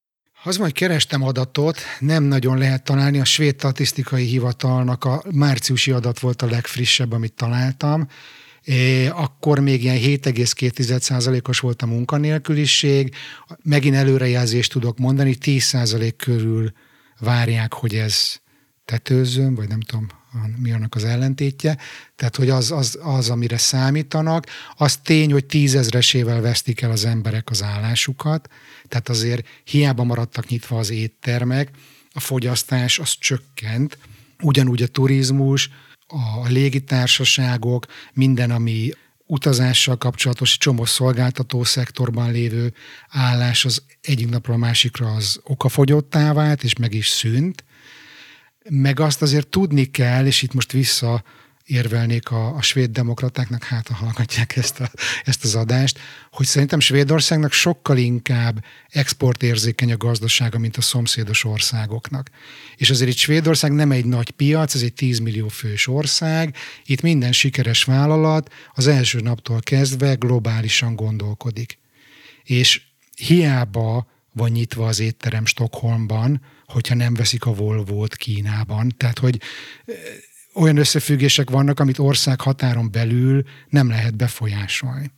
Az 0.44 0.58
majd 0.58 0.72
kerestem 0.72 1.24
adatot, 1.24 1.80
nem 2.00 2.24
nagyon 2.24 2.58
lehet 2.58 2.84
találni. 2.84 3.20
A 3.20 3.26
svéd 3.26 3.54
statisztikai 3.54 4.26
hivatalnak 4.26 5.04
a 5.06 5.24
márciusi 5.32 5.92
adat 5.92 6.20
volt 6.20 6.42
a 6.42 6.46
legfrissebb, 6.46 7.12
amit 7.12 7.34
találtam. 7.34 8.08
É, 8.64 9.08
akkor 9.08 9.60
még 9.60 9.84
ilyen 9.84 9.98
7,2%-os 9.98 11.60
volt 11.60 11.82
a 11.82 11.86
munkanélküliség. 11.86 13.16
Megint 13.64 13.96
előrejelzést 13.96 14.72
tudok 14.72 14.98
mondani, 14.98 15.36
10% 15.46 16.14
körül 16.18 16.72
várják, 17.20 17.74
hogy 17.74 17.96
ez 17.96 18.36
tetőzőn, 18.86 19.56
vagy 19.56 19.68
nem 19.68 19.80
tudom, 19.80 20.08
mi 20.58 20.72
annak 20.72 20.96
az 20.96 21.04
ellentétje, 21.04 21.78
tehát 22.16 22.36
hogy 22.36 22.50
az, 22.50 22.72
az, 22.72 23.00
az, 23.02 23.30
amire 23.30 23.58
számítanak, 23.58 24.46
az 24.76 24.98
tény, 24.98 25.32
hogy 25.32 25.46
tízezresével 25.46 26.42
vesztik 26.42 26.82
el 26.82 26.92
az 26.92 27.06
emberek 27.06 27.50
az 27.50 27.64
állásukat, 27.64 28.50
tehát 28.88 29.10
azért 29.10 29.48
hiába 29.64 30.04
maradtak 30.04 30.48
nyitva 30.48 30.78
az 30.78 30.90
éttermek, 30.90 31.70
a 32.14 32.20
fogyasztás 32.20 33.00
az 33.00 33.16
csökkent, 33.20 33.98
ugyanúgy 34.42 34.82
a 34.82 34.88
turizmus, 34.88 35.70
a 36.08 36.48
légitársaságok, 36.48 37.86
minden, 38.14 38.52
ami 38.52 38.92
utazással 39.26 39.98
kapcsolatos 39.98 40.58
csomó 40.58 40.86
szolgáltató 40.86 41.64
szektorban 41.64 42.32
lévő 42.32 42.74
állás 43.10 43.66
az 43.66 43.84
egyik 44.02 44.30
napról 44.30 44.56
a 44.56 44.60
másikra 44.60 45.14
az 45.14 45.40
okafogyottá 45.44 46.34
vált, 46.34 46.64
és 46.64 46.76
meg 46.76 46.94
is 46.94 47.08
szűnt 47.08 47.64
meg 48.70 49.00
azt 49.00 49.22
azért 49.22 49.48
tudni 49.48 49.86
kell, 49.86 50.26
és 50.26 50.42
itt 50.42 50.54
most 50.54 50.72
vissza 50.72 51.24
érvelnék 51.66 52.32
a, 52.32 52.56
a 52.56 52.62
svéd 52.62 52.92
demokratáknak, 52.92 53.64
hát 53.64 53.88
ha 53.88 53.94
hallgatják 53.94 54.56
ezt, 54.56 54.80
a, 54.80 54.92
ezt 55.24 55.44
az 55.44 55.56
adást, 55.56 56.00
hogy 56.32 56.46
szerintem 56.46 56.80
Svédországnak 56.80 57.52
sokkal 57.52 57.98
inkább 57.98 58.64
exportérzékeny 58.90 59.92
a 59.92 59.98
gazdasága, 59.98 60.60
mint 60.60 60.78
a 60.78 60.82
szomszédos 60.82 61.44
országoknak. 61.44 62.30
És 62.76 62.90
azért 62.90 63.10
itt 63.10 63.18
Svédország 63.18 63.72
nem 63.72 63.92
egy 63.92 64.06
nagy 64.06 64.32
piac, 64.32 64.76
ez 64.76 64.82
egy 64.82 64.94
10 64.94 65.20
millió 65.20 65.48
fős 65.48 65.88
ország, 65.88 66.56
itt 66.86 67.02
minden 67.02 67.32
sikeres 67.32 67.84
vállalat 67.84 68.54
az 68.74 68.88
első 68.88 69.20
naptól 69.20 69.60
kezdve 69.60 70.14
globálisan 70.14 70.96
gondolkodik. 70.96 71.78
És 72.44 72.82
hiába 73.16 74.08
van 74.34 74.50
nyitva 74.50 74.86
az 74.86 75.00
étterem 75.00 75.46
Stockholmban, 75.46 76.42
hogyha 76.66 76.96
nem 76.96 77.14
veszik 77.14 77.46
a 77.46 77.54
Volvo-t 77.54 78.16
Kínában. 78.16 78.94
Tehát, 78.98 79.20
hogy 79.20 79.42
olyan 80.54 80.78
összefüggések 80.78 81.50
vannak, 81.50 81.80
amit 81.80 82.00
ország 82.00 82.42
határon 82.42 82.92
belül 82.92 83.44
nem 83.70 83.90
lehet 83.90 84.16
befolyásolni. 84.16 85.12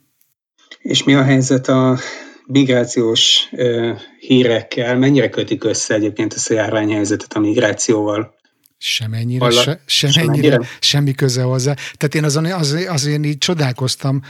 És 0.79 1.03
mi 1.03 1.13
a 1.13 1.23
helyzet 1.23 1.67
a 1.67 1.99
migrációs 2.45 3.49
hírekkel? 4.19 4.97
Mennyire 4.97 5.29
kötik 5.29 5.63
össze 5.63 5.93
egyébként 5.93 6.33
ezt 6.33 6.49
a 6.49 6.53
járványhelyzetet 6.53 7.33
a 7.33 7.39
migrációval? 7.39 8.35
Semennyire, 8.77 9.49
se, 9.49 9.81
semennyire, 9.85 10.23
semennyire, 10.25 10.59
semmi 10.79 11.13
köze 11.13 11.41
hozzá. 11.41 11.73
Tehát 11.73 12.15
én 12.15 12.23
azon, 12.23 12.45
az, 12.45 12.85
azért 12.87 13.25
így 13.25 13.37
csodálkoztam, 13.37 14.21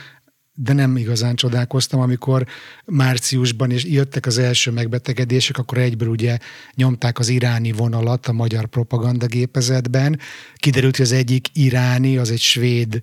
de 0.56 0.74
nem 0.74 0.98
igazán 0.98 1.36
csodálkoztam, 1.36 2.00
amikor 2.00 2.48
márciusban 2.86 3.72
és 3.72 3.84
jöttek 3.84 4.26
az 4.26 4.38
első 4.38 4.72
megbetegedések, 4.72 5.58
akkor 5.58 5.78
egyből 5.78 6.08
ugye 6.10 6.38
nyomták 6.76 7.20
az 7.20 7.30
iráni 7.30 7.72
vonalat 7.72 8.28
a 8.28 8.32
magyar 8.32 8.68
propagandagépezetben. 8.68 10.20
Kiderült, 10.56 10.96
hogy 10.96 11.06
az 11.06 11.12
egyik 11.12 11.48
iráni, 11.54 12.18
az 12.18 12.32
egy 12.32 12.40
svéd, 12.40 13.02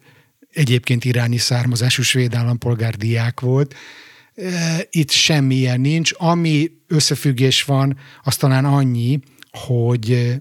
egyébként 0.51 1.05
iráni 1.05 1.37
származású 1.37 2.03
svéd 2.03 2.35
állampolgár 2.35 2.97
diák 2.97 3.41
volt. 3.41 3.75
Itt 4.91 5.11
semmilyen 5.11 5.81
nincs. 5.81 6.11
Ami 6.17 6.71
összefüggés 6.87 7.63
van, 7.65 7.97
az 8.23 8.37
talán 8.37 8.65
annyi, 8.65 9.21
hogy 9.51 10.35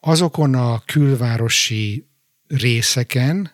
azokon 0.00 0.54
a 0.54 0.82
külvárosi 0.84 2.08
részeken, 2.46 3.50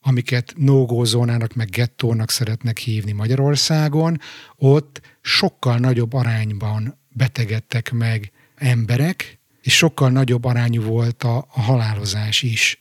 amiket 0.00 0.54
no 0.56 1.04
zónának 1.04 1.54
meg 1.54 1.68
gettónak 1.68 2.30
szeretnek 2.30 2.78
hívni 2.78 3.12
Magyarországon, 3.12 4.18
ott 4.56 5.00
sokkal 5.20 5.76
nagyobb 5.76 6.12
arányban 6.12 6.98
betegedtek 7.08 7.92
meg 7.92 8.32
emberek, 8.56 9.38
és 9.62 9.76
sokkal 9.76 10.10
nagyobb 10.10 10.44
arányú 10.44 10.82
volt 10.82 11.22
a, 11.22 11.36
a 11.36 11.60
halálozás 11.60 12.42
is, 12.42 12.80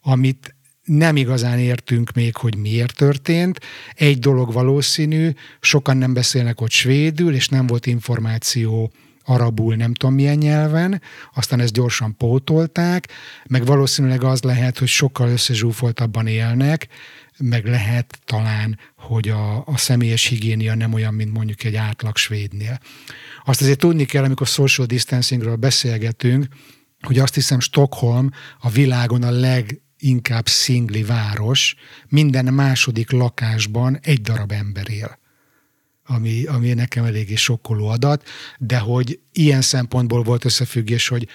amit 0.00 0.54
nem 0.84 1.16
igazán 1.16 1.58
értünk 1.58 2.12
még, 2.12 2.36
hogy 2.36 2.56
miért 2.56 2.96
történt. 2.96 3.60
Egy 3.94 4.18
dolog 4.18 4.52
valószínű, 4.52 5.30
sokan 5.60 5.96
nem 5.96 6.12
beszélnek 6.12 6.60
ott 6.60 6.70
svédül, 6.70 7.34
és 7.34 7.48
nem 7.48 7.66
volt 7.66 7.86
információ 7.86 8.92
arabul, 9.26 9.74
nem 9.74 9.94
tudom 9.94 10.14
milyen 10.14 10.36
nyelven, 10.36 11.02
aztán 11.34 11.60
ezt 11.60 11.72
gyorsan 11.72 12.16
pótolták, 12.16 13.08
meg 13.48 13.64
valószínűleg 13.66 14.24
az 14.24 14.42
lehet, 14.42 14.78
hogy 14.78 14.88
sokkal 14.88 15.28
összezsúfoltabban 15.28 16.26
élnek, 16.26 16.88
meg 17.38 17.66
lehet 17.66 18.18
talán, 18.24 18.78
hogy 18.96 19.28
a, 19.28 19.56
a 19.66 19.76
személyes 19.76 20.26
higiénia 20.26 20.74
nem 20.74 20.92
olyan, 20.92 21.14
mint 21.14 21.32
mondjuk 21.32 21.64
egy 21.64 21.74
átlag 21.74 22.16
svédnél. 22.16 22.78
Azt 23.44 23.60
azért 23.60 23.78
tudni 23.78 24.04
kell, 24.04 24.24
amikor 24.24 24.46
social 24.46 24.86
distancingről 24.86 25.56
beszélgetünk, 25.56 26.46
hogy 27.00 27.18
azt 27.18 27.34
hiszem 27.34 27.60
Stockholm 27.60 28.30
a 28.60 28.70
világon 28.70 29.22
a 29.22 29.30
leginkább 29.30 30.48
szingli 30.48 31.02
város, 31.02 31.74
minden 32.08 32.54
második 32.54 33.10
lakásban 33.10 33.98
egy 34.02 34.20
darab 34.20 34.52
ember 34.52 34.90
él 34.90 35.18
ami, 36.06 36.44
ami 36.44 36.72
nekem 36.72 37.04
eléggé 37.04 37.34
sokkoló 37.34 37.88
adat, 37.88 38.22
de 38.58 38.78
hogy 38.78 39.20
ilyen 39.32 39.62
szempontból 39.62 40.22
volt 40.22 40.44
összefüggés, 40.44 41.08
hogy 41.08 41.28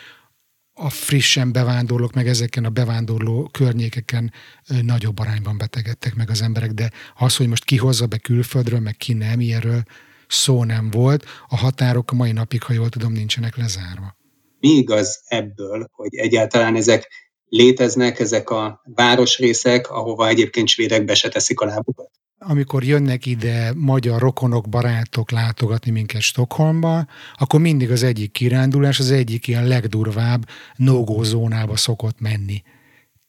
a 0.74 0.90
frissen 0.90 1.52
bevándorlók, 1.52 2.14
meg 2.14 2.28
ezeken 2.28 2.66
a 2.66 2.70
bevándorló 2.70 3.50
környékeken 3.52 4.34
nagyobb 4.82 5.20
arányban 5.20 5.58
betegedtek 5.58 6.16
meg 6.16 6.30
az 6.30 6.42
emberek, 6.42 6.72
de 6.72 6.92
az, 7.18 7.36
hogy 7.36 7.48
most 7.48 7.64
ki 7.64 7.78
hozza 7.78 8.06
be 8.06 8.18
külföldről, 8.18 8.80
meg 8.80 8.98
ki 8.98 9.14
nem, 9.14 9.40
ilyenről 9.40 9.84
szó 10.28 10.64
nem 10.64 10.90
volt. 10.90 11.26
A 11.48 11.58
határok 11.58 12.12
a 12.12 12.16
mai 12.16 12.32
napig, 12.32 12.64
ha 12.64 12.74
jól 12.74 12.90
tudom, 12.90 13.12
nincsenek 13.12 13.58
lezárva. 13.58 14.18
Mi 14.60 14.70
igaz 14.70 15.22
ebből, 15.26 15.88
hogy 15.92 16.16
egyáltalán 16.16 16.76
ezek 16.76 17.08
léteznek, 17.46 18.20
ezek 18.20 18.50
a 18.50 18.82
városrészek, 18.84 19.90
ahova 19.90 20.28
egyébként 20.28 20.68
svédek 20.68 21.06
be 21.06 21.14
se 21.14 21.30
teszik 21.30 21.60
a 21.60 21.66
lábukat? 21.66 22.12
Amikor 22.44 22.84
jönnek 22.84 23.26
ide 23.26 23.74
magyar 23.76 24.22
rokonok, 24.22 24.70
barátok 24.70 25.32
látogatni 25.32 25.92
minket 25.92 26.22
Stockholmba, 26.22 27.06
akkor 27.34 27.60
mindig 27.60 27.92
az 27.92 28.04
egyik 28.04 28.32
kirándulás 28.32 29.00
az 29.00 29.12
egyik 29.12 29.48
ilyen 29.48 29.68
legdurvább 29.68 30.48
no 30.76 31.24
zónába 31.24 31.76
szokott 31.76 32.20
menni. 32.20 32.62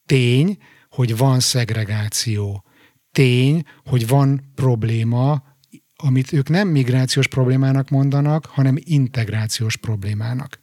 Tény, 0.05 0.57
hogy 0.89 1.17
van 1.17 1.39
szegregáció. 1.39 2.63
Tény, 3.11 3.63
hogy 3.85 4.07
van 4.07 4.51
probléma, 4.55 5.43
amit 5.95 6.33
ők 6.33 6.49
nem 6.49 6.67
migrációs 6.67 7.27
problémának 7.27 7.89
mondanak, 7.89 8.45
hanem 8.45 8.77
integrációs 8.79 9.77
problémának. 9.77 10.59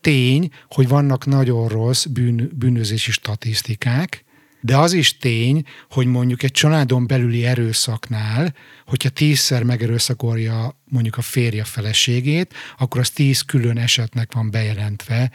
Tény, 0.00 0.50
hogy 0.68 0.88
vannak 0.88 1.26
nagyon 1.26 1.68
rossz 1.68 2.04
bűn, 2.04 2.50
bűnözési 2.54 3.10
statisztikák, 3.10 4.24
de 4.60 4.76
az 4.76 4.92
is 4.92 5.16
tény, 5.16 5.64
hogy 5.90 6.06
mondjuk 6.06 6.42
egy 6.42 6.50
családon 6.50 7.06
belüli 7.06 7.46
erőszaknál, 7.46 8.54
hogyha 8.86 9.08
tízszer 9.08 9.62
megerőszakolja 9.62 10.80
mondjuk 10.84 11.16
a 11.16 11.22
férje 11.22 11.64
feleségét, 11.64 12.54
akkor 12.78 13.00
az 13.00 13.10
tíz 13.10 13.40
külön 13.40 13.78
esetnek 13.78 14.32
van 14.32 14.50
bejelentve 14.50 15.30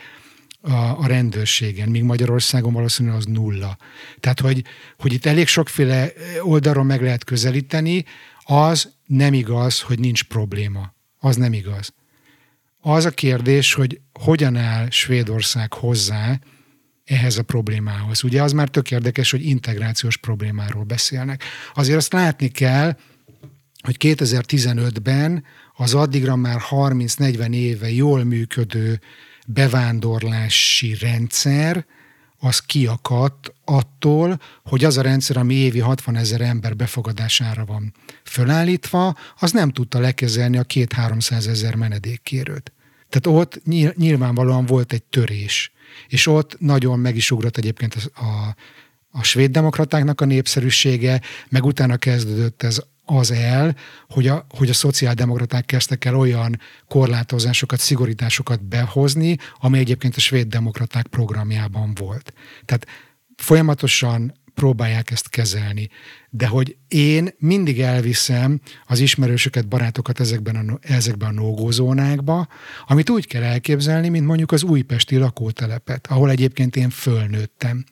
a, 0.61 0.71
a 0.73 1.07
rendőrségen, 1.07 1.89
míg 1.89 2.03
Magyarországon 2.03 2.73
valószínűleg 2.73 3.17
az 3.17 3.25
nulla. 3.25 3.77
Tehát, 4.19 4.39
hogy, 4.39 4.63
hogy 4.97 5.13
itt 5.13 5.25
elég 5.25 5.47
sokféle 5.47 6.11
oldalról 6.41 6.83
meg 6.83 7.01
lehet 7.01 7.23
közelíteni, 7.23 8.05
az 8.43 8.91
nem 9.05 9.33
igaz, 9.33 9.81
hogy 9.81 9.99
nincs 9.99 10.23
probléma. 10.23 10.93
Az 11.19 11.35
nem 11.35 11.53
igaz. 11.53 11.93
Az 12.81 13.05
a 13.05 13.11
kérdés, 13.11 13.73
hogy 13.73 13.99
hogyan 14.13 14.55
áll 14.55 14.89
Svédország 14.89 15.73
hozzá 15.73 16.39
ehhez 17.05 17.37
a 17.37 17.43
problémához. 17.43 18.23
Ugye 18.23 18.43
az 18.43 18.51
már 18.51 18.69
tök 18.69 18.91
érdekes, 18.91 19.31
hogy 19.31 19.45
integrációs 19.45 20.17
problémáról 20.17 20.83
beszélnek. 20.83 21.43
Azért 21.73 21.97
azt 21.97 22.13
látni 22.13 22.47
kell, 22.47 22.97
hogy 23.83 23.95
2015-ben 23.99 25.43
az 25.75 25.93
addigra 25.93 26.35
már 26.35 26.61
30-40 26.69 27.53
éve 27.53 27.91
jól 27.91 28.23
működő 28.23 28.99
bevándorlási 29.47 30.97
rendszer, 30.99 31.85
az 32.37 32.59
kiakadt 32.59 33.53
attól, 33.65 34.39
hogy 34.63 34.83
az 34.83 34.97
a 34.97 35.01
rendszer, 35.01 35.37
ami 35.37 35.53
évi 35.53 35.79
60 35.79 36.15
ezer 36.15 36.41
ember 36.41 36.75
befogadására 36.75 37.65
van 37.65 37.93
fölállítva, 38.23 39.15
az 39.39 39.51
nem 39.51 39.69
tudta 39.71 39.99
lekezelni 39.99 40.57
a 40.57 40.63
két 40.63 40.93
300 40.93 41.47
ezer 41.47 41.75
menedékkérőt. 41.75 42.71
Tehát 43.09 43.39
ott 43.39 43.61
nyilvánvalóan 43.95 44.65
volt 44.65 44.93
egy 44.93 45.03
törés. 45.03 45.72
És 46.07 46.27
ott 46.27 46.59
nagyon 46.59 46.99
meg 46.99 47.15
is 47.15 47.31
ugrott 47.31 47.57
egyébként 47.57 48.11
a, 48.13 48.55
a 49.11 49.23
svéd 49.23 49.51
demokratáknak 49.51 50.21
a 50.21 50.25
népszerűsége, 50.25 51.21
meg 51.49 51.65
utána 51.65 51.97
kezdődött 51.97 52.63
ez 52.63 52.81
az 53.05 53.31
el, 53.31 53.75
hogy 54.09 54.27
a, 54.27 54.45
hogy 54.49 54.69
a 54.69 54.73
szociáldemokraták 54.73 55.65
kezdtek 55.65 56.05
el 56.05 56.15
olyan 56.15 56.59
korlátozásokat, 56.87 57.79
szigorításokat 57.79 58.63
behozni, 58.63 59.37
ami 59.59 59.79
egyébként 59.79 60.15
a 60.15 60.19
svéd 60.19 60.47
demokraták 60.47 61.07
programjában 61.07 61.93
volt. 61.93 62.33
Tehát 62.65 62.87
folyamatosan 63.35 64.33
próbálják 64.53 65.11
ezt 65.11 65.29
kezelni. 65.29 65.89
De 66.29 66.47
hogy 66.47 66.75
én 66.87 67.29
mindig 67.37 67.79
elviszem 67.81 68.61
az 68.85 68.99
ismerősöket, 68.99 69.67
barátokat 69.67 70.19
ezekben 70.19 70.55
a, 70.55 70.79
ezekben 70.81 71.29
a 71.29 71.41
nógózónákba, 71.41 72.47
amit 72.87 73.09
úgy 73.09 73.27
kell 73.27 73.43
elképzelni, 73.43 74.09
mint 74.09 74.25
mondjuk 74.25 74.51
az 74.51 74.63
újpesti 74.63 75.17
lakótelepet, 75.17 76.07
ahol 76.07 76.29
egyébként 76.29 76.75
én 76.75 76.89
fölnőttem. 76.89 77.83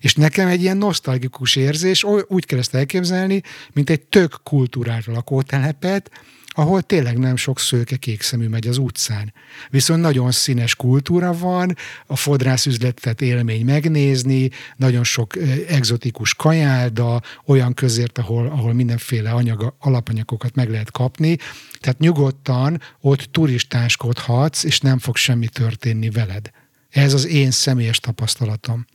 És 0.00 0.14
nekem 0.14 0.48
egy 0.48 0.62
ilyen 0.62 0.76
nosztalgikus 0.76 1.56
érzés, 1.56 2.04
úgy 2.28 2.46
kell 2.46 2.58
ezt 2.58 2.74
elképzelni, 2.74 3.42
mint 3.72 3.90
egy 3.90 4.02
tök 4.02 4.40
kultúrált 4.42 5.06
lakótelepet, 5.06 6.10
ahol 6.52 6.82
tényleg 6.82 7.18
nem 7.18 7.36
sok 7.36 7.60
szőke 7.60 7.96
kékszemű 7.96 8.48
megy 8.48 8.66
az 8.66 8.78
utcán. 8.78 9.32
Viszont 9.70 10.00
nagyon 10.00 10.30
színes 10.30 10.74
kultúra 10.74 11.32
van, 11.32 11.76
a 12.06 12.16
fodrászüzletet 12.16 13.20
élmény 13.20 13.64
megnézni, 13.64 14.50
nagyon 14.76 15.04
sok 15.04 15.36
egzotikus 15.68 16.34
kajálda, 16.34 17.22
olyan 17.46 17.74
közért, 17.74 18.18
ahol, 18.18 18.46
ahol 18.46 18.72
mindenféle 18.72 19.30
anyag, 19.30 19.74
alapanyagokat 19.78 20.54
meg 20.54 20.70
lehet 20.70 20.90
kapni. 20.90 21.36
Tehát 21.80 21.98
nyugodtan 21.98 22.80
ott 23.00 23.28
turistáskodhatsz, 23.30 24.64
és 24.64 24.80
nem 24.80 24.98
fog 24.98 25.16
semmi 25.16 25.48
történni 25.48 26.10
veled. 26.10 26.50
Ez 26.90 27.12
az 27.12 27.26
én 27.26 27.50
személyes 27.50 27.98
tapasztalatom. 28.00 28.86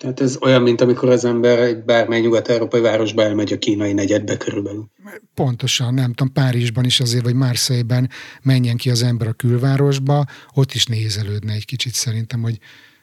Tehát 0.00 0.20
ez 0.20 0.36
olyan, 0.40 0.62
mint 0.62 0.80
amikor 0.80 1.08
az 1.08 1.24
ember 1.24 1.58
egy 1.58 1.84
bármely 1.84 2.20
nyugat-európai 2.20 2.80
városba 2.80 3.22
elmegy 3.22 3.52
a 3.52 3.58
kínai 3.58 3.92
negyedbe 3.92 4.36
körülbelül. 4.36 4.90
Pontosan, 5.34 5.94
nem 5.94 6.12
tudom, 6.12 6.32
Párizsban 6.32 6.84
is 6.84 7.00
azért, 7.00 7.24
vagy 7.24 7.34
Marseille-ben 7.34 8.10
menjen 8.42 8.76
ki 8.76 8.90
az 8.90 9.02
ember 9.02 9.28
a 9.28 9.32
külvárosba, 9.32 10.24
ott 10.54 10.72
is 10.72 10.86
nézelődne 10.86 11.52
egy 11.52 11.64
kicsit 11.64 11.94
szerintem, 11.94 12.42
hogy 12.42 12.58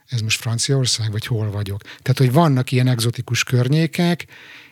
ez 0.06 0.22
most 0.22 0.40
Franciaország, 0.40 1.12
vagy 1.12 1.26
hol 1.26 1.52
vagyok. 1.52 1.82
Tehát, 1.82 2.18
hogy 2.18 2.32
vannak 2.32 2.72
ilyen 2.72 2.88
egzotikus 2.88 3.44
környékek, 3.44 4.26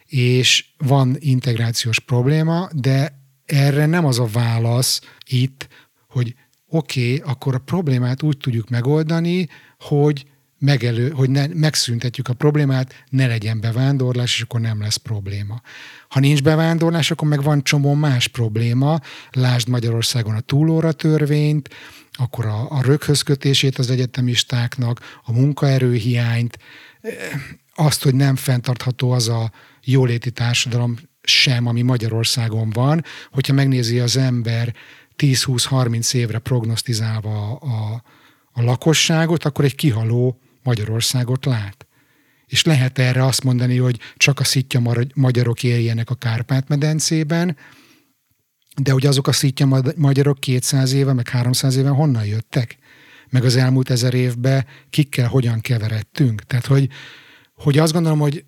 és 0.06 0.66
van 0.78 1.16
integrációs 1.20 2.00
probléma, 2.00 2.70
de 2.74 3.22
erre 3.46 3.86
nem 3.86 4.06
az 4.06 4.20
a 4.20 4.26
válasz 4.26 5.02
itt, 5.26 5.68
hogy 6.08 6.36
oké, 6.68 7.14
okay, 7.16 7.32
akkor 7.32 7.56
a 7.56 7.60
problémát 7.60 8.24
úgy 8.24 8.38
tudjuk 8.38 8.70
megoldani, 8.70 9.50
hogy 9.80 10.26
megelő, 10.60 11.10
hogy 11.10 11.30
ne, 11.30 11.48
megszüntetjük 11.48 12.28
a 12.28 12.34
problémát, 12.34 13.04
ne 13.10 13.28
legyen 13.28 13.60
bevándorlás, 13.60 14.36
és 14.36 14.42
akkor 14.42 14.60
nem 14.60 14.82
lesz 14.82 14.96
probléma. 14.96 15.62
Ha 16.10 16.20
nincs 16.20 16.44
bevándorlás, 16.44 17.12
akkor 17.12 17.28
meg 17.28 17.44
van 17.44 17.64
csomó 17.64 17.94
más 17.94 18.28
probléma, 18.28 19.00
lásd 19.32 19.68
Magyarországon 19.68 20.36
a 20.36 20.40
túlóra 20.40 20.92
törvényt, 20.92 21.70
akkor 22.12 22.46
a, 22.46 22.72
a 22.72 22.82
röghözkötését 22.82 23.78
az 23.78 23.90
egyetemistáknak, 23.90 25.20
a 25.24 25.32
munkaerőhiányt, 25.32 26.58
eh, 27.02 27.14
azt, 27.76 28.04
hogy 28.04 28.16
nem 28.16 28.36
fenntartható 28.36 29.12
az 29.12 29.28
a 29.28 29.52
jóléti 29.84 30.32
társadalom 30.32 30.98
sem, 31.22 31.68
ami 31.68 31.82
Magyarországon 31.82 32.70
van, 32.70 33.04
hogyha 33.32 33.54
megnézi 33.54 34.00
az 34.00 34.18
ember 34.18 34.74
10-20-30 35.18 36.14
évre 36.14 36.40
prognosztizálva 36.40 37.52
a, 37.52 37.66
a, 37.66 38.04
a 38.52 38.62
lakosságot, 38.62 39.46
akkor 39.46 39.66
egy 39.66 39.76
kihaló 39.76 40.40
Magyarországot 40.64 41.46
lát. 41.46 41.88
És 42.46 42.64
lehet 42.64 43.00
erre 43.00 43.26
azt 43.26 43.44
mondani, 43.44 43.78
hogy 43.78 44.00
csak 44.18 44.40
a 44.40 44.44
szitja 44.44 44.82
magyarok 45.16 45.64
éljenek 45.64 46.10
a 46.10 46.16
Kárpát-medencében, 46.16 47.58
de 48.82 48.92
hogy 48.92 49.06
azok 49.06 49.28
a 49.28 49.32
szitja 49.32 49.82
magyarok 49.96 50.40
200 50.40 50.94
éve, 50.94 51.14
meg 51.14 51.28
300 51.28 51.76
éve 51.76 51.90
honnan 51.90 52.26
jöttek? 52.26 52.78
Meg 53.30 53.44
az 53.44 53.56
elmúlt 53.56 53.90
ezer 53.90 54.14
évben 54.14 54.66
kikkel 54.90 55.28
hogyan 55.28 55.60
keveredtünk? 55.60 56.44
Tehát, 56.44 56.66
hogy, 56.66 56.90
hogy 57.54 57.78
azt 57.78 57.94
gondolom, 57.94 58.20
hogy, 58.20 58.46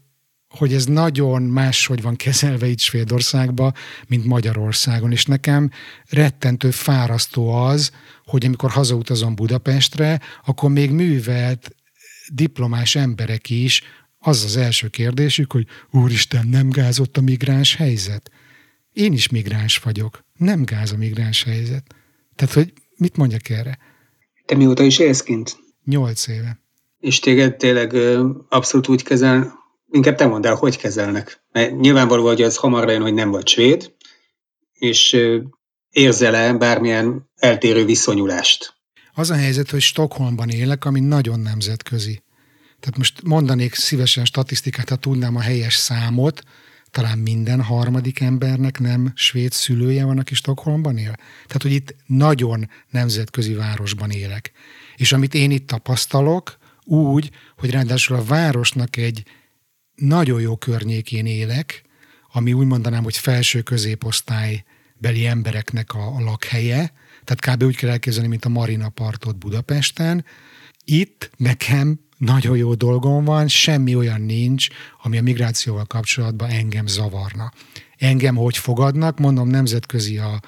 hogy 0.50 0.74
ez 0.74 0.86
nagyon 0.86 1.42
máshogy 1.42 2.02
van 2.02 2.16
kezelve 2.16 2.68
itt 2.68 2.80
Svédországban, 2.80 3.74
mint 4.08 4.26
Magyarországon, 4.26 5.12
és 5.12 5.26
nekem 5.26 5.70
rettentő 6.10 6.72
fárasztó 6.72 7.50
az, 7.50 7.92
hogy 8.26 8.46
amikor 8.46 8.72
hazautazom 8.72 9.36
Budapestre, 9.36 10.20
akkor 10.46 10.70
még 10.70 10.92
művelt 10.92 11.76
diplomás 12.32 12.96
emberek 12.96 13.50
is, 13.50 13.84
az 14.20 14.44
az 14.44 14.58
első 14.58 14.88
kérdésük, 14.88 15.52
hogy 15.52 15.68
úristen, 15.92 16.48
nem 16.48 16.70
gázott 16.70 17.18
a 17.18 17.22
migráns 17.22 17.76
helyzet? 17.76 18.32
Én 18.94 19.14
is 19.14 19.30
migráns 19.30 19.78
vagyok. 19.78 20.24
Nem 20.38 20.64
gáz 20.64 20.92
a 20.92 20.98
migráns 20.98 21.44
helyzet. 21.44 21.96
Tehát, 22.36 22.54
hogy 22.54 22.74
mit 22.98 23.18
mondjak 23.18 23.50
erre? 23.50 23.78
Te 24.46 24.56
mióta 24.56 24.84
is 24.84 25.00
élsz 25.00 25.24
kint? 25.24 25.58
Nyolc 25.86 26.28
éve. 26.28 26.60
És 27.00 27.20
téged 27.20 27.56
tényleg 27.56 27.94
abszolút 28.50 28.88
úgy 28.88 29.04
kezel, 29.04 29.54
inkább 29.92 30.16
te 30.16 30.26
mondd 30.26 30.46
el, 30.46 30.56
hogy 30.56 30.78
kezelnek. 30.78 31.44
Mert 31.52 31.80
nyilvánvaló, 31.80 32.26
hogy 32.26 32.42
az 32.42 32.56
hamar 32.56 32.90
jön, 32.90 33.02
hogy 33.02 33.14
nem 33.14 33.32
vagy 33.32 33.48
svéd, 33.48 33.94
és 34.74 35.18
érzel-e 35.90 36.54
bármilyen 36.54 37.30
eltérő 37.36 37.86
viszonyulást? 37.86 38.81
Az 39.14 39.30
a 39.30 39.36
helyzet, 39.36 39.70
hogy 39.70 39.82
Stockholmban 39.82 40.50
élek, 40.50 40.86
ami 40.86 41.00
nagyon 41.00 41.40
nemzetközi. 41.40 42.22
Tehát 42.80 42.98
most 42.98 43.22
mondanék 43.24 43.74
szívesen 43.74 44.26
statisztikát, 44.26 44.90
ha 44.90 44.96
tudnám 44.96 45.36
a 45.36 45.42
helyes 45.42 45.76
számot, 45.76 46.44
talán 46.92 47.18
minden 47.18 47.62
harmadik 47.62 48.20
embernek 48.20 48.80
nem 48.80 49.12
svéd 49.16 49.52
szülője 49.52 50.06
van, 50.06 50.20
aki 50.20 50.36
Stockholmban 50.36 50.98
él. 50.98 51.16
Tehát, 51.46 51.62
hogy 51.62 51.72
itt 51.72 51.96
nagyon 52.06 52.70
nemzetközi 52.90 53.54
városban 53.54 54.12
élek. 54.12 54.52
És 54.96 55.12
amit 55.12 55.34
én 55.34 55.52
itt 55.52 55.68
tapasztalok, 55.68 56.58
úgy, 56.84 57.30
hogy 57.58 57.72
ráadásul 57.72 58.16
a 58.16 58.24
városnak 58.24 58.98
egy 58.98 59.24
nagyon 59.96 60.42
jó 60.42 60.58
környékén 60.58 61.26
élek, 61.26 61.84
ami 62.32 62.54
úgy 62.54 62.66
mondanám, 62.66 63.04
hogy 63.04 63.18
felső 63.18 63.62
középosztály 63.62 64.64
beli 64.98 65.26
embereknek 65.26 65.94
a, 65.94 66.16
a 66.16 66.20
lakhelye, 66.20 66.94
tehát 67.24 67.58
kb. 67.58 67.64
úgy 67.64 67.76
kell 67.76 67.90
elképzelni, 67.90 68.28
mint 68.28 68.46
a 68.46 68.50
Marina 68.50 68.90
partot 68.90 69.38
Budapesten. 69.38 70.26
Itt 70.86 71.30
nekem 71.38 72.00
nagyon 72.18 72.58
jó 72.58 72.74
dolgom 72.74 73.24
van, 73.24 73.48
semmi 73.48 73.96
olyan 73.96 74.22
nincs, 74.22 74.68
ami 75.04 75.18
a 75.18 75.22
migrációval 75.22 75.86
kapcsolatban 75.86 76.50
engem 76.50 76.88
zavarna. 76.88 77.52
engem 77.98 78.36
hogy 78.36 78.58
fogadnak. 78.58 79.20
Mondom, 79.20 79.48
nemzetközi 79.48 80.18
a, 80.18 80.40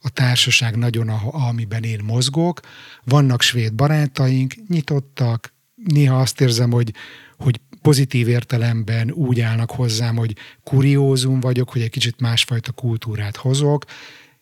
a 0.00 0.10
társaság 0.10 0.76
nagyon, 0.76 1.08
amiben 1.48 1.82
én 1.82 2.00
mozgok. 2.04 2.60
Vannak 3.04 3.42
svéd 3.42 3.74
barátaink, 3.74 4.54
nyitottak, 4.68 5.54
néha 5.74 6.20
azt 6.20 6.40
érzem, 6.40 6.70
hogy, 6.70 6.94
hogy 7.36 7.60
pozitív 7.82 8.28
értelemben 8.28 9.10
úgy 9.10 9.40
állnak 9.40 9.70
hozzám, 9.70 10.16
hogy 10.16 10.36
kuriózum 10.62 11.40
vagyok, 11.40 11.70
hogy 11.70 11.82
egy 11.82 11.90
kicsit 11.90 12.20
másfajta 12.20 12.72
kultúrát 12.72 13.36
hozok, 13.36 13.84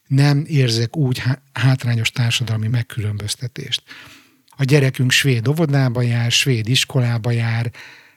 nem 0.06 0.44
érzek 0.46 0.96
úgy 0.96 1.22
hátrányos 1.52 2.10
társadalmi 2.10 2.68
megkülönböztetést. 2.68 3.82
A 4.56 4.64
gyerekünk 4.64 5.10
svéd 5.10 5.48
óvodába 5.48 6.02
jár, 6.02 6.30
svéd 6.30 6.68
iskolába 6.68 7.30
jár, 7.30 7.70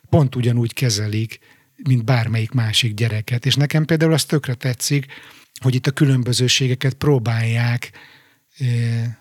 pont 0.09 0.35
ugyanúgy 0.35 0.73
kezelik, 0.73 1.39
mint 1.75 2.03
bármelyik 2.03 2.51
másik 2.51 2.93
gyereket. 2.93 3.45
És 3.45 3.55
nekem 3.55 3.85
például 3.85 4.13
az 4.13 4.25
tökre 4.25 4.53
tetszik, 4.53 5.05
hogy 5.59 5.75
itt 5.75 5.87
a 5.87 5.91
különbözőségeket 5.91 6.93
próbálják, 6.93 7.91
eh, 8.57 9.15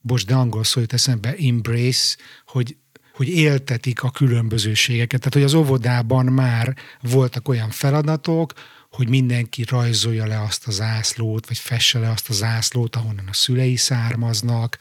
bocs, 0.00 0.26
de 0.26 0.34
angol 0.34 0.64
szó 0.64 0.80
jut 0.80 0.92
eszembe, 0.92 1.34
embrace, 1.38 2.16
hogy 2.46 2.76
hogy 3.18 3.28
éltetik 3.28 4.02
a 4.02 4.10
különbözőségeket. 4.10 5.18
Tehát, 5.18 5.34
hogy 5.34 5.42
az 5.42 5.54
óvodában 5.54 6.26
már 6.26 6.76
voltak 7.00 7.48
olyan 7.48 7.70
feladatok, 7.70 8.52
hogy 8.90 9.08
mindenki 9.08 9.64
rajzolja 9.68 10.26
le 10.26 10.40
azt 10.42 10.66
az 10.66 10.80
ászlót, 10.80 11.46
vagy 11.46 11.58
fesse 11.58 11.98
le 11.98 12.10
azt 12.10 12.28
az 12.28 12.42
ászlót, 12.42 12.96
ahonnan 12.96 13.28
a 13.28 13.32
szülei 13.32 13.76
származnak. 13.76 14.78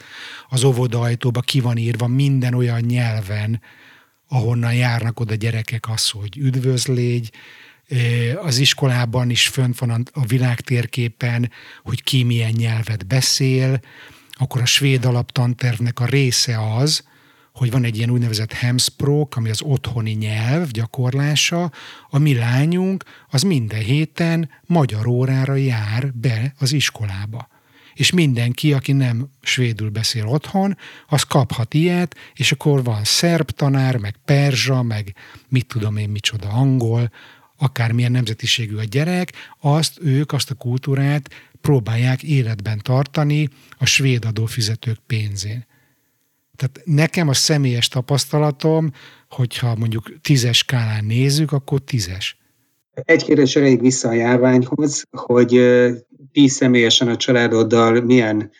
Az 0.49 0.63
óvodajtóba 0.63 1.41
ki 1.41 1.59
van 1.59 1.77
írva 1.77 2.07
minden 2.07 2.53
olyan 2.53 2.81
nyelven, 2.81 3.61
ahonnan 4.27 4.73
járnak 4.73 5.19
oda 5.19 5.35
gyerekek 5.35 5.89
az, 5.89 6.09
hogy 6.09 6.37
üdvözlégy. 6.37 7.31
Az 8.41 8.57
iskolában 8.57 9.29
is 9.29 9.47
fönt 9.47 9.79
van 9.79 10.07
a 10.11 10.25
világtérképen, 10.25 11.51
hogy 11.83 12.03
ki 12.03 12.23
milyen 12.23 12.51
nyelvet 12.51 13.07
beszél. 13.07 13.79
Akkor 14.31 14.61
a 14.61 14.65
svéd 14.65 15.05
alaptantervnek 15.05 15.99
a 15.99 16.05
része 16.05 16.73
az, 16.75 17.06
hogy 17.57 17.71
van 17.71 17.83
egy 17.83 17.97
ilyen 17.97 18.09
úgynevezett 18.09 18.53
hemsprok, 18.53 19.35
ami 19.35 19.49
az 19.49 19.61
otthoni 19.61 20.11
nyelv 20.11 20.69
gyakorlása, 20.69 21.71
a 22.09 22.17
mi 22.17 22.35
lányunk 22.35 23.03
az 23.29 23.41
minden 23.41 23.81
héten 23.81 24.49
magyar 24.65 25.07
órára 25.07 25.55
jár 25.55 26.13
be 26.13 26.53
az 26.59 26.71
iskolába. 26.71 27.47
És 27.93 28.11
mindenki, 28.11 28.73
aki 28.73 28.91
nem 28.91 29.29
svédül 29.41 29.89
beszél 29.89 30.27
otthon, 30.27 30.77
az 31.07 31.23
kaphat 31.23 31.73
ilyet, 31.73 32.15
és 32.33 32.51
akkor 32.51 32.83
van 32.83 33.03
szerb 33.03 33.49
tanár, 33.49 33.97
meg 33.97 34.15
perzsa, 34.25 34.81
meg 34.81 35.15
mit 35.49 35.65
tudom 35.65 35.97
én 35.97 36.09
micsoda 36.09 36.49
angol, 36.49 37.11
akármilyen 37.57 38.11
nemzetiségű 38.11 38.75
a 38.75 38.83
gyerek, 38.83 39.33
azt 39.59 39.99
ők, 40.01 40.31
azt 40.31 40.51
a 40.51 40.55
kultúrát 40.55 41.29
próbálják 41.61 42.23
életben 42.23 42.79
tartani 42.83 43.49
a 43.77 43.85
svéd 43.85 44.25
adófizetők 44.25 44.97
pénzén. 45.07 45.65
Tehát 46.57 46.81
nekem 46.83 47.27
a 47.27 47.33
személyes 47.33 47.87
tapasztalatom, 47.87 48.91
hogyha 49.29 49.75
mondjuk 49.75 50.21
tízes 50.21 50.57
skálán 50.57 51.05
nézzük, 51.05 51.51
akkor 51.51 51.79
tízes. 51.79 52.37
Egy 52.93 53.23
kérdés 53.23 53.55
elég 53.55 53.79
vissza 53.79 54.07
a 54.07 54.13
járványhoz, 54.13 55.03
hogy 55.11 55.49
ti 56.31 56.47
személyesen 56.47 57.07
a 57.07 57.17
családoddal 57.17 58.01
milyen 58.01 58.51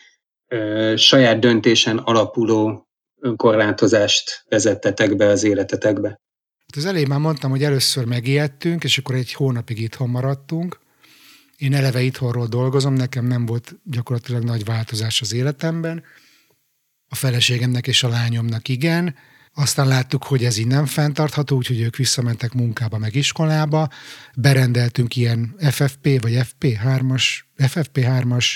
ö, 0.48 0.94
saját 0.96 1.38
döntésen 1.38 1.98
alapuló 1.98 2.88
önkorlátozást 3.20 4.44
vezettetek 4.48 5.16
be 5.16 5.26
az 5.26 5.44
életetekbe? 5.44 6.08
Hát 6.08 6.76
az 6.76 6.84
elején 6.84 7.08
már 7.08 7.18
mondtam, 7.18 7.50
hogy 7.50 7.62
először 7.62 8.04
megijedtünk, 8.04 8.84
és 8.84 8.98
akkor 8.98 9.14
egy 9.14 9.32
hónapig 9.32 9.80
itthon 9.80 10.08
maradtunk. 10.08 10.78
Én 11.56 11.74
eleve 11.74 12.00
itthonról 12.00 12.46
dolgozom, 12.46 12.94
nekem 12.94 13.26
nem 13.26 13.46
volt 13.46 13.74
gyakorlatilag 13.84 14.42
nagy 14.42 14.64
változás 14.64 15.20
az 15.20 15.32
életemben 15.32 16.02
a 17.08 17.14
feleségemnek 17.14 17.86
és 17.86 18.02
a 18.02 18.08
lányomnak 18.08 18.68
igen, 18.68 19.14
aztán 19.54 19.88
láttuk, 19.88 20.24
hogy 20.24 20.44
ez 20.44 20.56
így 20.56 20.66
nem 20.66 20.86
fenntartható, 20.86 21.56
úgyhogy 21.56 21.80
ők 21.80 21.96
visszamentek 21.96 22.52
munkába, 22.52 22.98
meg 22.98 23.14
iskolába. 23.14 23.88
Berendeltünk 24.36 25.16
ilyen 25.16 25.54
FFP 25.70 26.20
vagy 26.20 26.38
FP3-as, 26.60 27.24
FFP3-as 27.58 28.46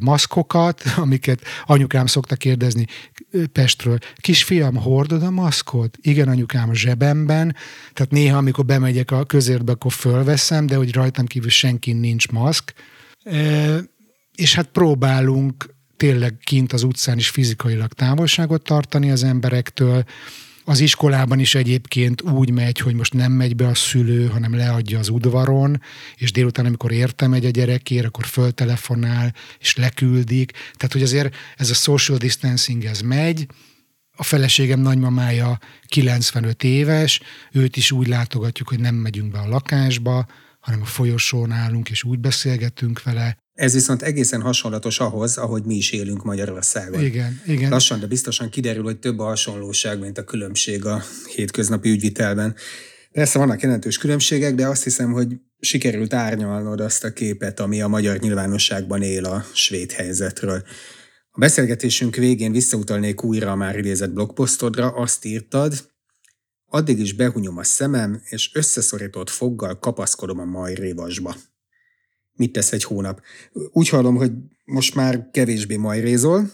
maszkokat, 0.00 0.82
amiket 0.96 1.42
anyukám 1.64 2.06
szokta 2.06 2.36
kérdezni 2.36 2.86
Pestről. 3.52 3.98
Kisfiam, 4.16 4.76
hordod 4.76 5.22
a 5.22 5.30
maszkot? 5.30 5.98
Igen, 6.00 6.28
anyukám, 6.28 6.68
a 6.68 6.74
zsebemben. 6.74 7.56
Tehát 7.92 8.12
néha, 8.12 8.36
amikor 8.36 8.64
bemegyek 8.64 9.10
a 9.10 9.24
közértbe, 9.24 9.72
akkor 9.72 9.92
fölveszem, 9.92 10.66
de 10.66 10.76
hogy 10.76 10.92
rajtam 10.92 11.26
kívül 11.26 11.50
senki 11.50 11.92
nincs 11.92 12.28
maszk. 12.28 12.74
És 14.34 14.54
hát 14.54 14.66
próbálunk 14.66 15.73
tényleg 15.96 16.36
kint 16.44 16.72
az 16.72 16.82
utcán 16.82 17.18
is 17.18 17.28
fizikailag 17.28 17.92
távolságot 17.92 18.62
tartani 18.62 19.10
az 19.10 19.22
emberektől. 19.22 20.04
Az 20.64 20.80
iskolában 20.80 21.38
is 21.38 21.54
egyébként 21.54 22.22
úgy 22.22 22.50
megy, 22.50 22.78
hogy 22.78 22.94
most 22.94 23.12
nem 23.12 23.32
megy 23.32 23.56
be 23.56 23.66
a 23.66 23.74
szülő, 23.74 24.26
hanem 24.26 24.54
leadja 24.54 24.98
az 24.98 25.08
udvaron, 25.08 25.80
és 26.16 26.32
délután, 26.32 26.66
amikor 26.66 26.92
érte 26.92 27.26
megy 27.26 27.44
a 27.44 27.50
gyerekért, 27.50 28.06
akkor 28.06 28.24
föltelefonál, 28.24 29.34
és 29.58 29.76
leküldik. 29.76 30.50
Tehát, 30.50 30.92
hogy 30.92 31.02
azért 31.02 31.34
ez 31.56 31.70
a 31.70 31.74
social 31.74 32.18
distancing, 32.18 32.84
ez 32.84 33.00
megy, 33.00 33.46
a 34.16 34.22
feleségem 34.22 34.80
nagymamája 34.80 35.58
95 35.86 36.64
éves, 36.64 37.20
őt 37.52 37.76
is 37.76 37.92
úgy 37.92 38.06
látogatjuk, 38.06 38.68
hogy 38.68 38.80
nem 38.80 38.94
megyünk 38.94 39.30
be 39.30 39.38
a 39.38 39.48
lakásba, 39.48 40.26
hanem 40.60 40.82
a 40.82 40.84
folyosón 40.84 41.50
állunk, 41.50 41.90
és 41.90 42.04
úgy 42.04 42.18
beszélgetünk 42.18 43.02
vele. 43.02 43.43
Ez 43.54 43.72
viszont 43.72 44.02
egészen 44.02 44.40
hasonlatos 44.40 45.00
ahhoz, 45.00 45.36
ahogy 45.36 45.64
mi 45.64 45.74
is 45.74 45.92
élünk 45.92 46.24
Magyarországon. 46.24 47.04
Igen, 47.04 47.40
igen. 47.46 47.70
Lassan, 47.70 48.00
de 48.00 48.06
biztosan 48.06 48.48
kiderül, 48.48 48.82
hogy 48.82 48.98
több 48.98 49.18
a 49.18 49.24
hasonlóság, 49.24 49.98
mint 49.98 50.18
a 50.18 50.24
különbség 50.24 50.84
a 50.84 51.02
hétköznapi 51.34 51.90
ügyvitelben. 51.90 52.54
Persze 53.12 53.38
vannak 53.38 53.60
jelentős 53.60 53.98
különbségek, 53.98 54.54
de 54.54 54.66
azt 54.66 54.82
hiszem, 54.82 55.12
hogy 55.12 55.36
sikerült 55.60 56.14
árnyalnod 56.14 56.80
azt 56.80 57.04
a 57.04 57.12
képet, 57.12 57.60
ami 57.60 57.80
a 57.80 57.88
magyar 57.88 58.18
nyilvánosságban 58.18 59.02
él 59.02 59.24
a 59.24 59.44
svéd 59.52 59.92
helyzetről. 59.92 60.62
A 61.30 61.38
beszélgetésünk 61.38 62.16
végén 62.16 62.52
visszautalnék 62.52 63.22
újra 63.22 63.50
a 63.50 63.54
már 63.54 63.78
idézett 63.78 64.12
blogposztodra, 64.12 64.88
azt 64.88 65.24
írtad, 65.24 65.92
addig 66.66 66.98
is 66.98 67.12
behunyom 67.12 67.58
a 67.58 67.64
szemem, 67.64 68.22
és 68.24 68.50
összeszorított 68.54 69.30
foggal 69.30 69.78
kapaszkodom 69.78 70.38
a 70.38 70.44
majrévasba 70.44 71.36
mit 72.36 72.52
tesz 72.52 72.72
egy 72.72 72.84
hónap. 72.84 73.20
Úgy 73.72 73.88
hallom, 73.88 74.16
hogy 74.16 74.32
most 74.64 74.94
már 74.94 75.28
kevésbé 75.32 75.76
majrézol, 75.76 76.50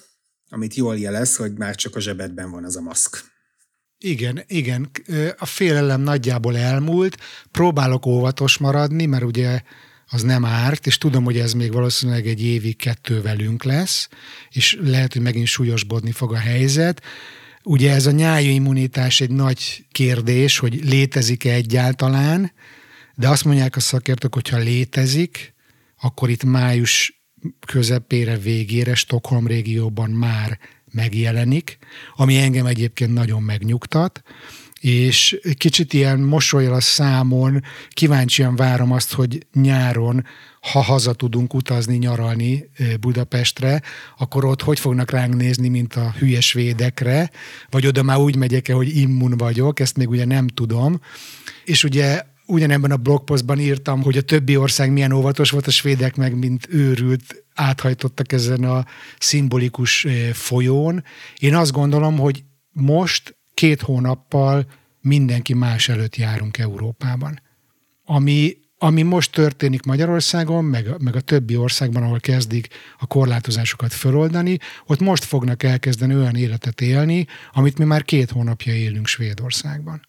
amit 0.48 0.74
jól 0.74 0.98
jelez, 0.98 1.36
hogy 1.36 1.52
már 1.52 1.74
csak 1.74 1.96
a 1.96 2.00
zsebedben 2.00 2.50
van 2.50 2.64
az 2.64 2.76
a 2.76 2.80
maszk. 2.80 3.24
Igen, 3.98 4.42
igen. 4.46 4.90
A 5.38 5.46
félelem 5.46 6.00
nagyjából 6.00 6.56
elmúlt. 6.56 7.16
Próbálok 7.50 8.06
óvatos 8.06 8.58
maradni, 8.58 9.06
mert 9.06 9.24
ugye 9.24 9.60
az 10.06 10.22
nem 10.22 10.44
árt, 10.44 10.86
és 10.86 10.98
tudom, 10.98 11.24
hogy 11.24 11.38
ez 11.38 11.52
még 11.52 11.72
valószínűleg 11.72 12.26
egy 12.26 12.42
évig 12.42 12.76
kettő 12.76 13.20
velünk 13.20 13.64
lesz, 13.64 14.08
és 14.50 14.78
lehet, 14.80 15.12
hogy 15.12 15.22
megint 15.22 15.46
súlyosbodni 15.46 16.12
fog 16.12 16.32
a 16.32 16.38
helyzet. 16.38 17.02
Ugye 17.62 17.92
ez 17.92 18.06
a 18.06 18.10
nyájimmunitás 18.10 19.20
egy 19.20 19.30
nagy 19.30 19.86
kérdés, 19.92 20.58
hogy 20.58 20.84
létezik-e 20.84 21.52
egyáltalán, 21.52 22.52
de 23.14 23.28
azt 23.28 23.44
mondják 23.44 23.76
a 23.76 23.80
szakértők, 23.80 24.34
hogyha 24.34 24.58
létezik, 24.58 25.54
akkor 26.00 26.30
itt 26.30 26.44
május 26.44 27.22
közepére, 27.66 28.36
végére 28.36 28.94
Stockholm 28.94 29.46
régióban 29.46 30.10
már 30.10 30.58
megjelenik, 30.92 31.78
ami 32.16 32.36
engem 32.36 32.66
egyébként 32.66 33.12
nagyon 33.12 33.42
megnyugtat, 33.42 34.22
és 34.80 35.40
kicsit 35.56 35.92
ilyen 35.92 36.20
mosolyal 36.20 36.74
a 36.74 36.80
számon, 36.80 37.62
kíváncsian 37.88 38.56
várom 38.56 38.92
azt, 38.92 39.12
hogy 39.12 39.46
nyáron, 39.52 40.24
ha 40.60 40.80
haza 40.80 41.12
tudunk 41.12 41.54
utazni, 41.54 41.96
nyaralni 41.96 42.70
Budapestre, 43.00 43.82
akkor 44.18 44.44
ott 44.44 44.62
hogy 44.62 44.80
fognak 44.80 45.10
ránk 45.10 45.36
nézni, 45.36 45.68
mint 45.68 45.94
a 45.94 46.14
hülyes 46.18 46.52
védekre, 46.52 47.30
vagy 47.70 47.86
oda 47.86 48.02
már 48.02 48.16
úgy 48.18 48.36
megyek-e, 48.36 48.72
hogy 48.72 48.96
immun 48.96 49.36
vagyok, 49.36 49.80
ezt 49.80 49.96
még 49.96 50.08
ugye 50.08 50.24
nem 50.24 50.46
tudom. 50.46 51.00
És 51.64 51.84
ugye 51.84 52.22
ugyanebben 52.50 52.90
a 52.90 52.96
blogpostban 52.96 53.58
írtam, 53.58 54.02
hogy 54.02 54.16
a 54.16 54.22
többi 54.22 54.56
ország 54.56 54.92
milyen 54.92 55.12
óvatos 55.12 55.50
volt, 55.50 55.66
a 55.66 55.70
svédek 55.70 56.16
meg 56.16 56.38
mint 56.38 56.66
őrült 56.70 57.44
áthajtottak 57.54 58.32
ezen 58.32 58.64
a 58.64 58.84
szimbolikus 59.18 60.06
folyón. 60.32 61.04
Én 61.38 61.54
azt 61.54 61.72
gondolom, 61.72 62.18
hogy 62.18 62.44
most 62.70 63.36
két 63.54 63.80
hónappal 63.80 64.66
mindenki 65.00 65.54
más 65.54 65.88
előtt 65.88 66.16
járunk 66.16 66.58
Európában. 66.58 67.40
Ami, 68.04 68.56
ami 68.78 69.02
most 69.02 69.32
történik 69.32 69.82
Magyarországon, 69.82 70.64
meg, 70.64 71.02
meg 71.02 71.16
a 71.16 71.20
többi 71.20 71.56
országban, 71.56 72.02
ahol 72.02 72.20
kezdik 72.20 72.68
a 72.98 73.06
korlátozásokat 73.06 73.92
föloldani, 73.92 74.58
ott 74.86 75.00
most 75.00 75.24
fognak 75.24 75.62
elkezdeni 75.62 76.14
olyan 76.14 76.36
életet 76.36 76.80
élni, 76.80 77.26
amit 77.52 77.78
mi 77.78 77.84
már 77.84 78.02
két 78.02 78.30
hónapja 78.30 78.74
élünk 78.74 79.06
Svédországban 79.06 80.08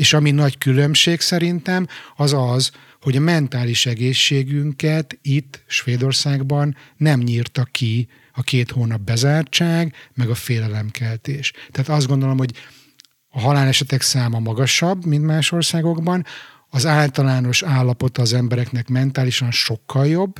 És 0.00 0.12
ami 0.12 0.30
nagy 0.30 0.58
különbség 0.58 1.20
szerintem, 1.20 1.86
az 2.16 2.32
az, 2.32 2.70
hogy 3.00 3.16
a 3.16 3.20
mentális 3.20 3.86
egészségünket 3.86 5.18
itt 5.22 5.62
Svédországban 5.66 6.76
nem 6.96 7.20
nyírta 7.20 7.64
ki 7.64 8.08
a 8.32 8.42
két 8.42 8.70
hónap 8.70 9.00
bezártság, 9.00 9.94
meg 10.14 10.28
a 10.28 10.34
félelemkeltés. 10.34 11.52
Tehát 11.70 11.90
azt 11.90 12.06
gondolom, 12.06 12.38
hogy 12.38 12.52
a 13.28 13.40
halálesetek 13.40 14.02
száma 14.02 14.38
magasabb, 14.38 15.04
mint 15.04 15.24
más 15.24 15.52
országokban, 15.52 16.24
az 16.70 16.86
általános 16.86 17.62
állapota 17.62 18.22
az 18.22 18.32
embereknek 18.32 18.88
mentálisan 18.88 19.50
sokkal 19.50 20.06
jobb, 20.06 20.34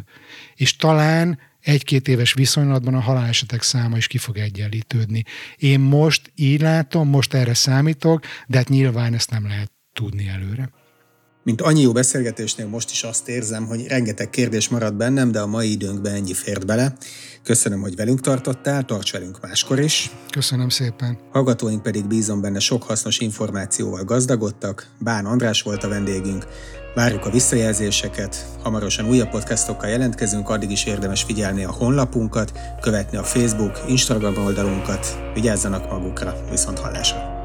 és 0.55 0.77
talán 0.77 1.39
egy-két 1.61 2.09
éves 2.09 2.33
viszonylatban 2.33 2.95
a 2.95 3.01
halálesetek 3.01 3.63
száma 3.63 3.97
is 3.97 4.07
ki 4.07 4.19
fog 4.19 4.37
egyenlítődni. 4.37 5.25
Én 5.57 5.81
most 5.81 6.33
így 6.35 6.61
látom, 6.61 7.09
most 7.09 7.35
erre 7.35 7.55
számítok, 7.55 8.25
de 8.47 8.57
hát 8.57 8.69
nyilván 8.69 9.15
ezt 9.15 9.31
nem 9.31 9.47
lehet 9.47 9.73
tudni 9.93 10.29
előre. 10.29 10.71
Mint 11.43 11.61
annyi 11.61 11.81
jó 11.81 11.93
beszélgetésnél 11.93 12.67
most 12.67 12.91
is 12.91 13.03
azt 13.03 13.29
érzem, 13.29 13.67
hogy 13.67 13.87
rengeteg 13.87 14.31
kérdés 14.31 14.69
maradt 14.69 14.97
bennem, 14.97 15.33
de 15.33 15.41
a 15.41 15.47
mai 15.47 15.71
időnkben 15.71 16.15
ennyi 16.15 16.35
fért 16.35 16.67
bele. 16.67 16.97
Köszönöm, 17.43 17.81
hogy 17.81 17.97
velünk 17.97 18.21
tartottál, 18.21 18.85
tarts 18.85 19.13
velünk 19.13 19.41
máskor 19.41 19.79
is. 19.79 20.11
Köszönöm 20.31 20.69
szépen. 20.69 21.19
Hallgatóink 21.33 21.83
pedig 21.83 22.07
bízom 22.07 22.41
benne 22.41 22.59
sok 22.59 22.83
hasznos 22.83 23.19
információval 23.19 24.05
gazdagodtak. 24.05 24.87
Bán 24.99 25.27
András 25.27 25.63
volt 25.63 25.85
a 25.85 25.89
vendégünk. 25.89 26.47
Várjuk 26.95 27.27
a 27.27 27.31
visszajelzéseket, 27.31 28.47
hamarosan 28.63 29.09
újabb 29.09 29.31
podcastokkal 29.31 29.89
jelentkezünk, 29.89 30.49
addig 30.49 30.71
is 30.71 30.85
érdemes 30.85 31.23
figyelni 31.23 31.65
a 31.65 31.73
honlapunkat, 31.73 32.53
követni 32.81 33.19
a 33.19 33.23
Facebook, 33.23 33.81
Instagram 33.89 34.37
oldalunkat, 34.37 35.19
vigyázzanak 35.35 35.91
magukra, 35.91 36.45
viszont 36.51 36.79
hallásra! 36.79 37.40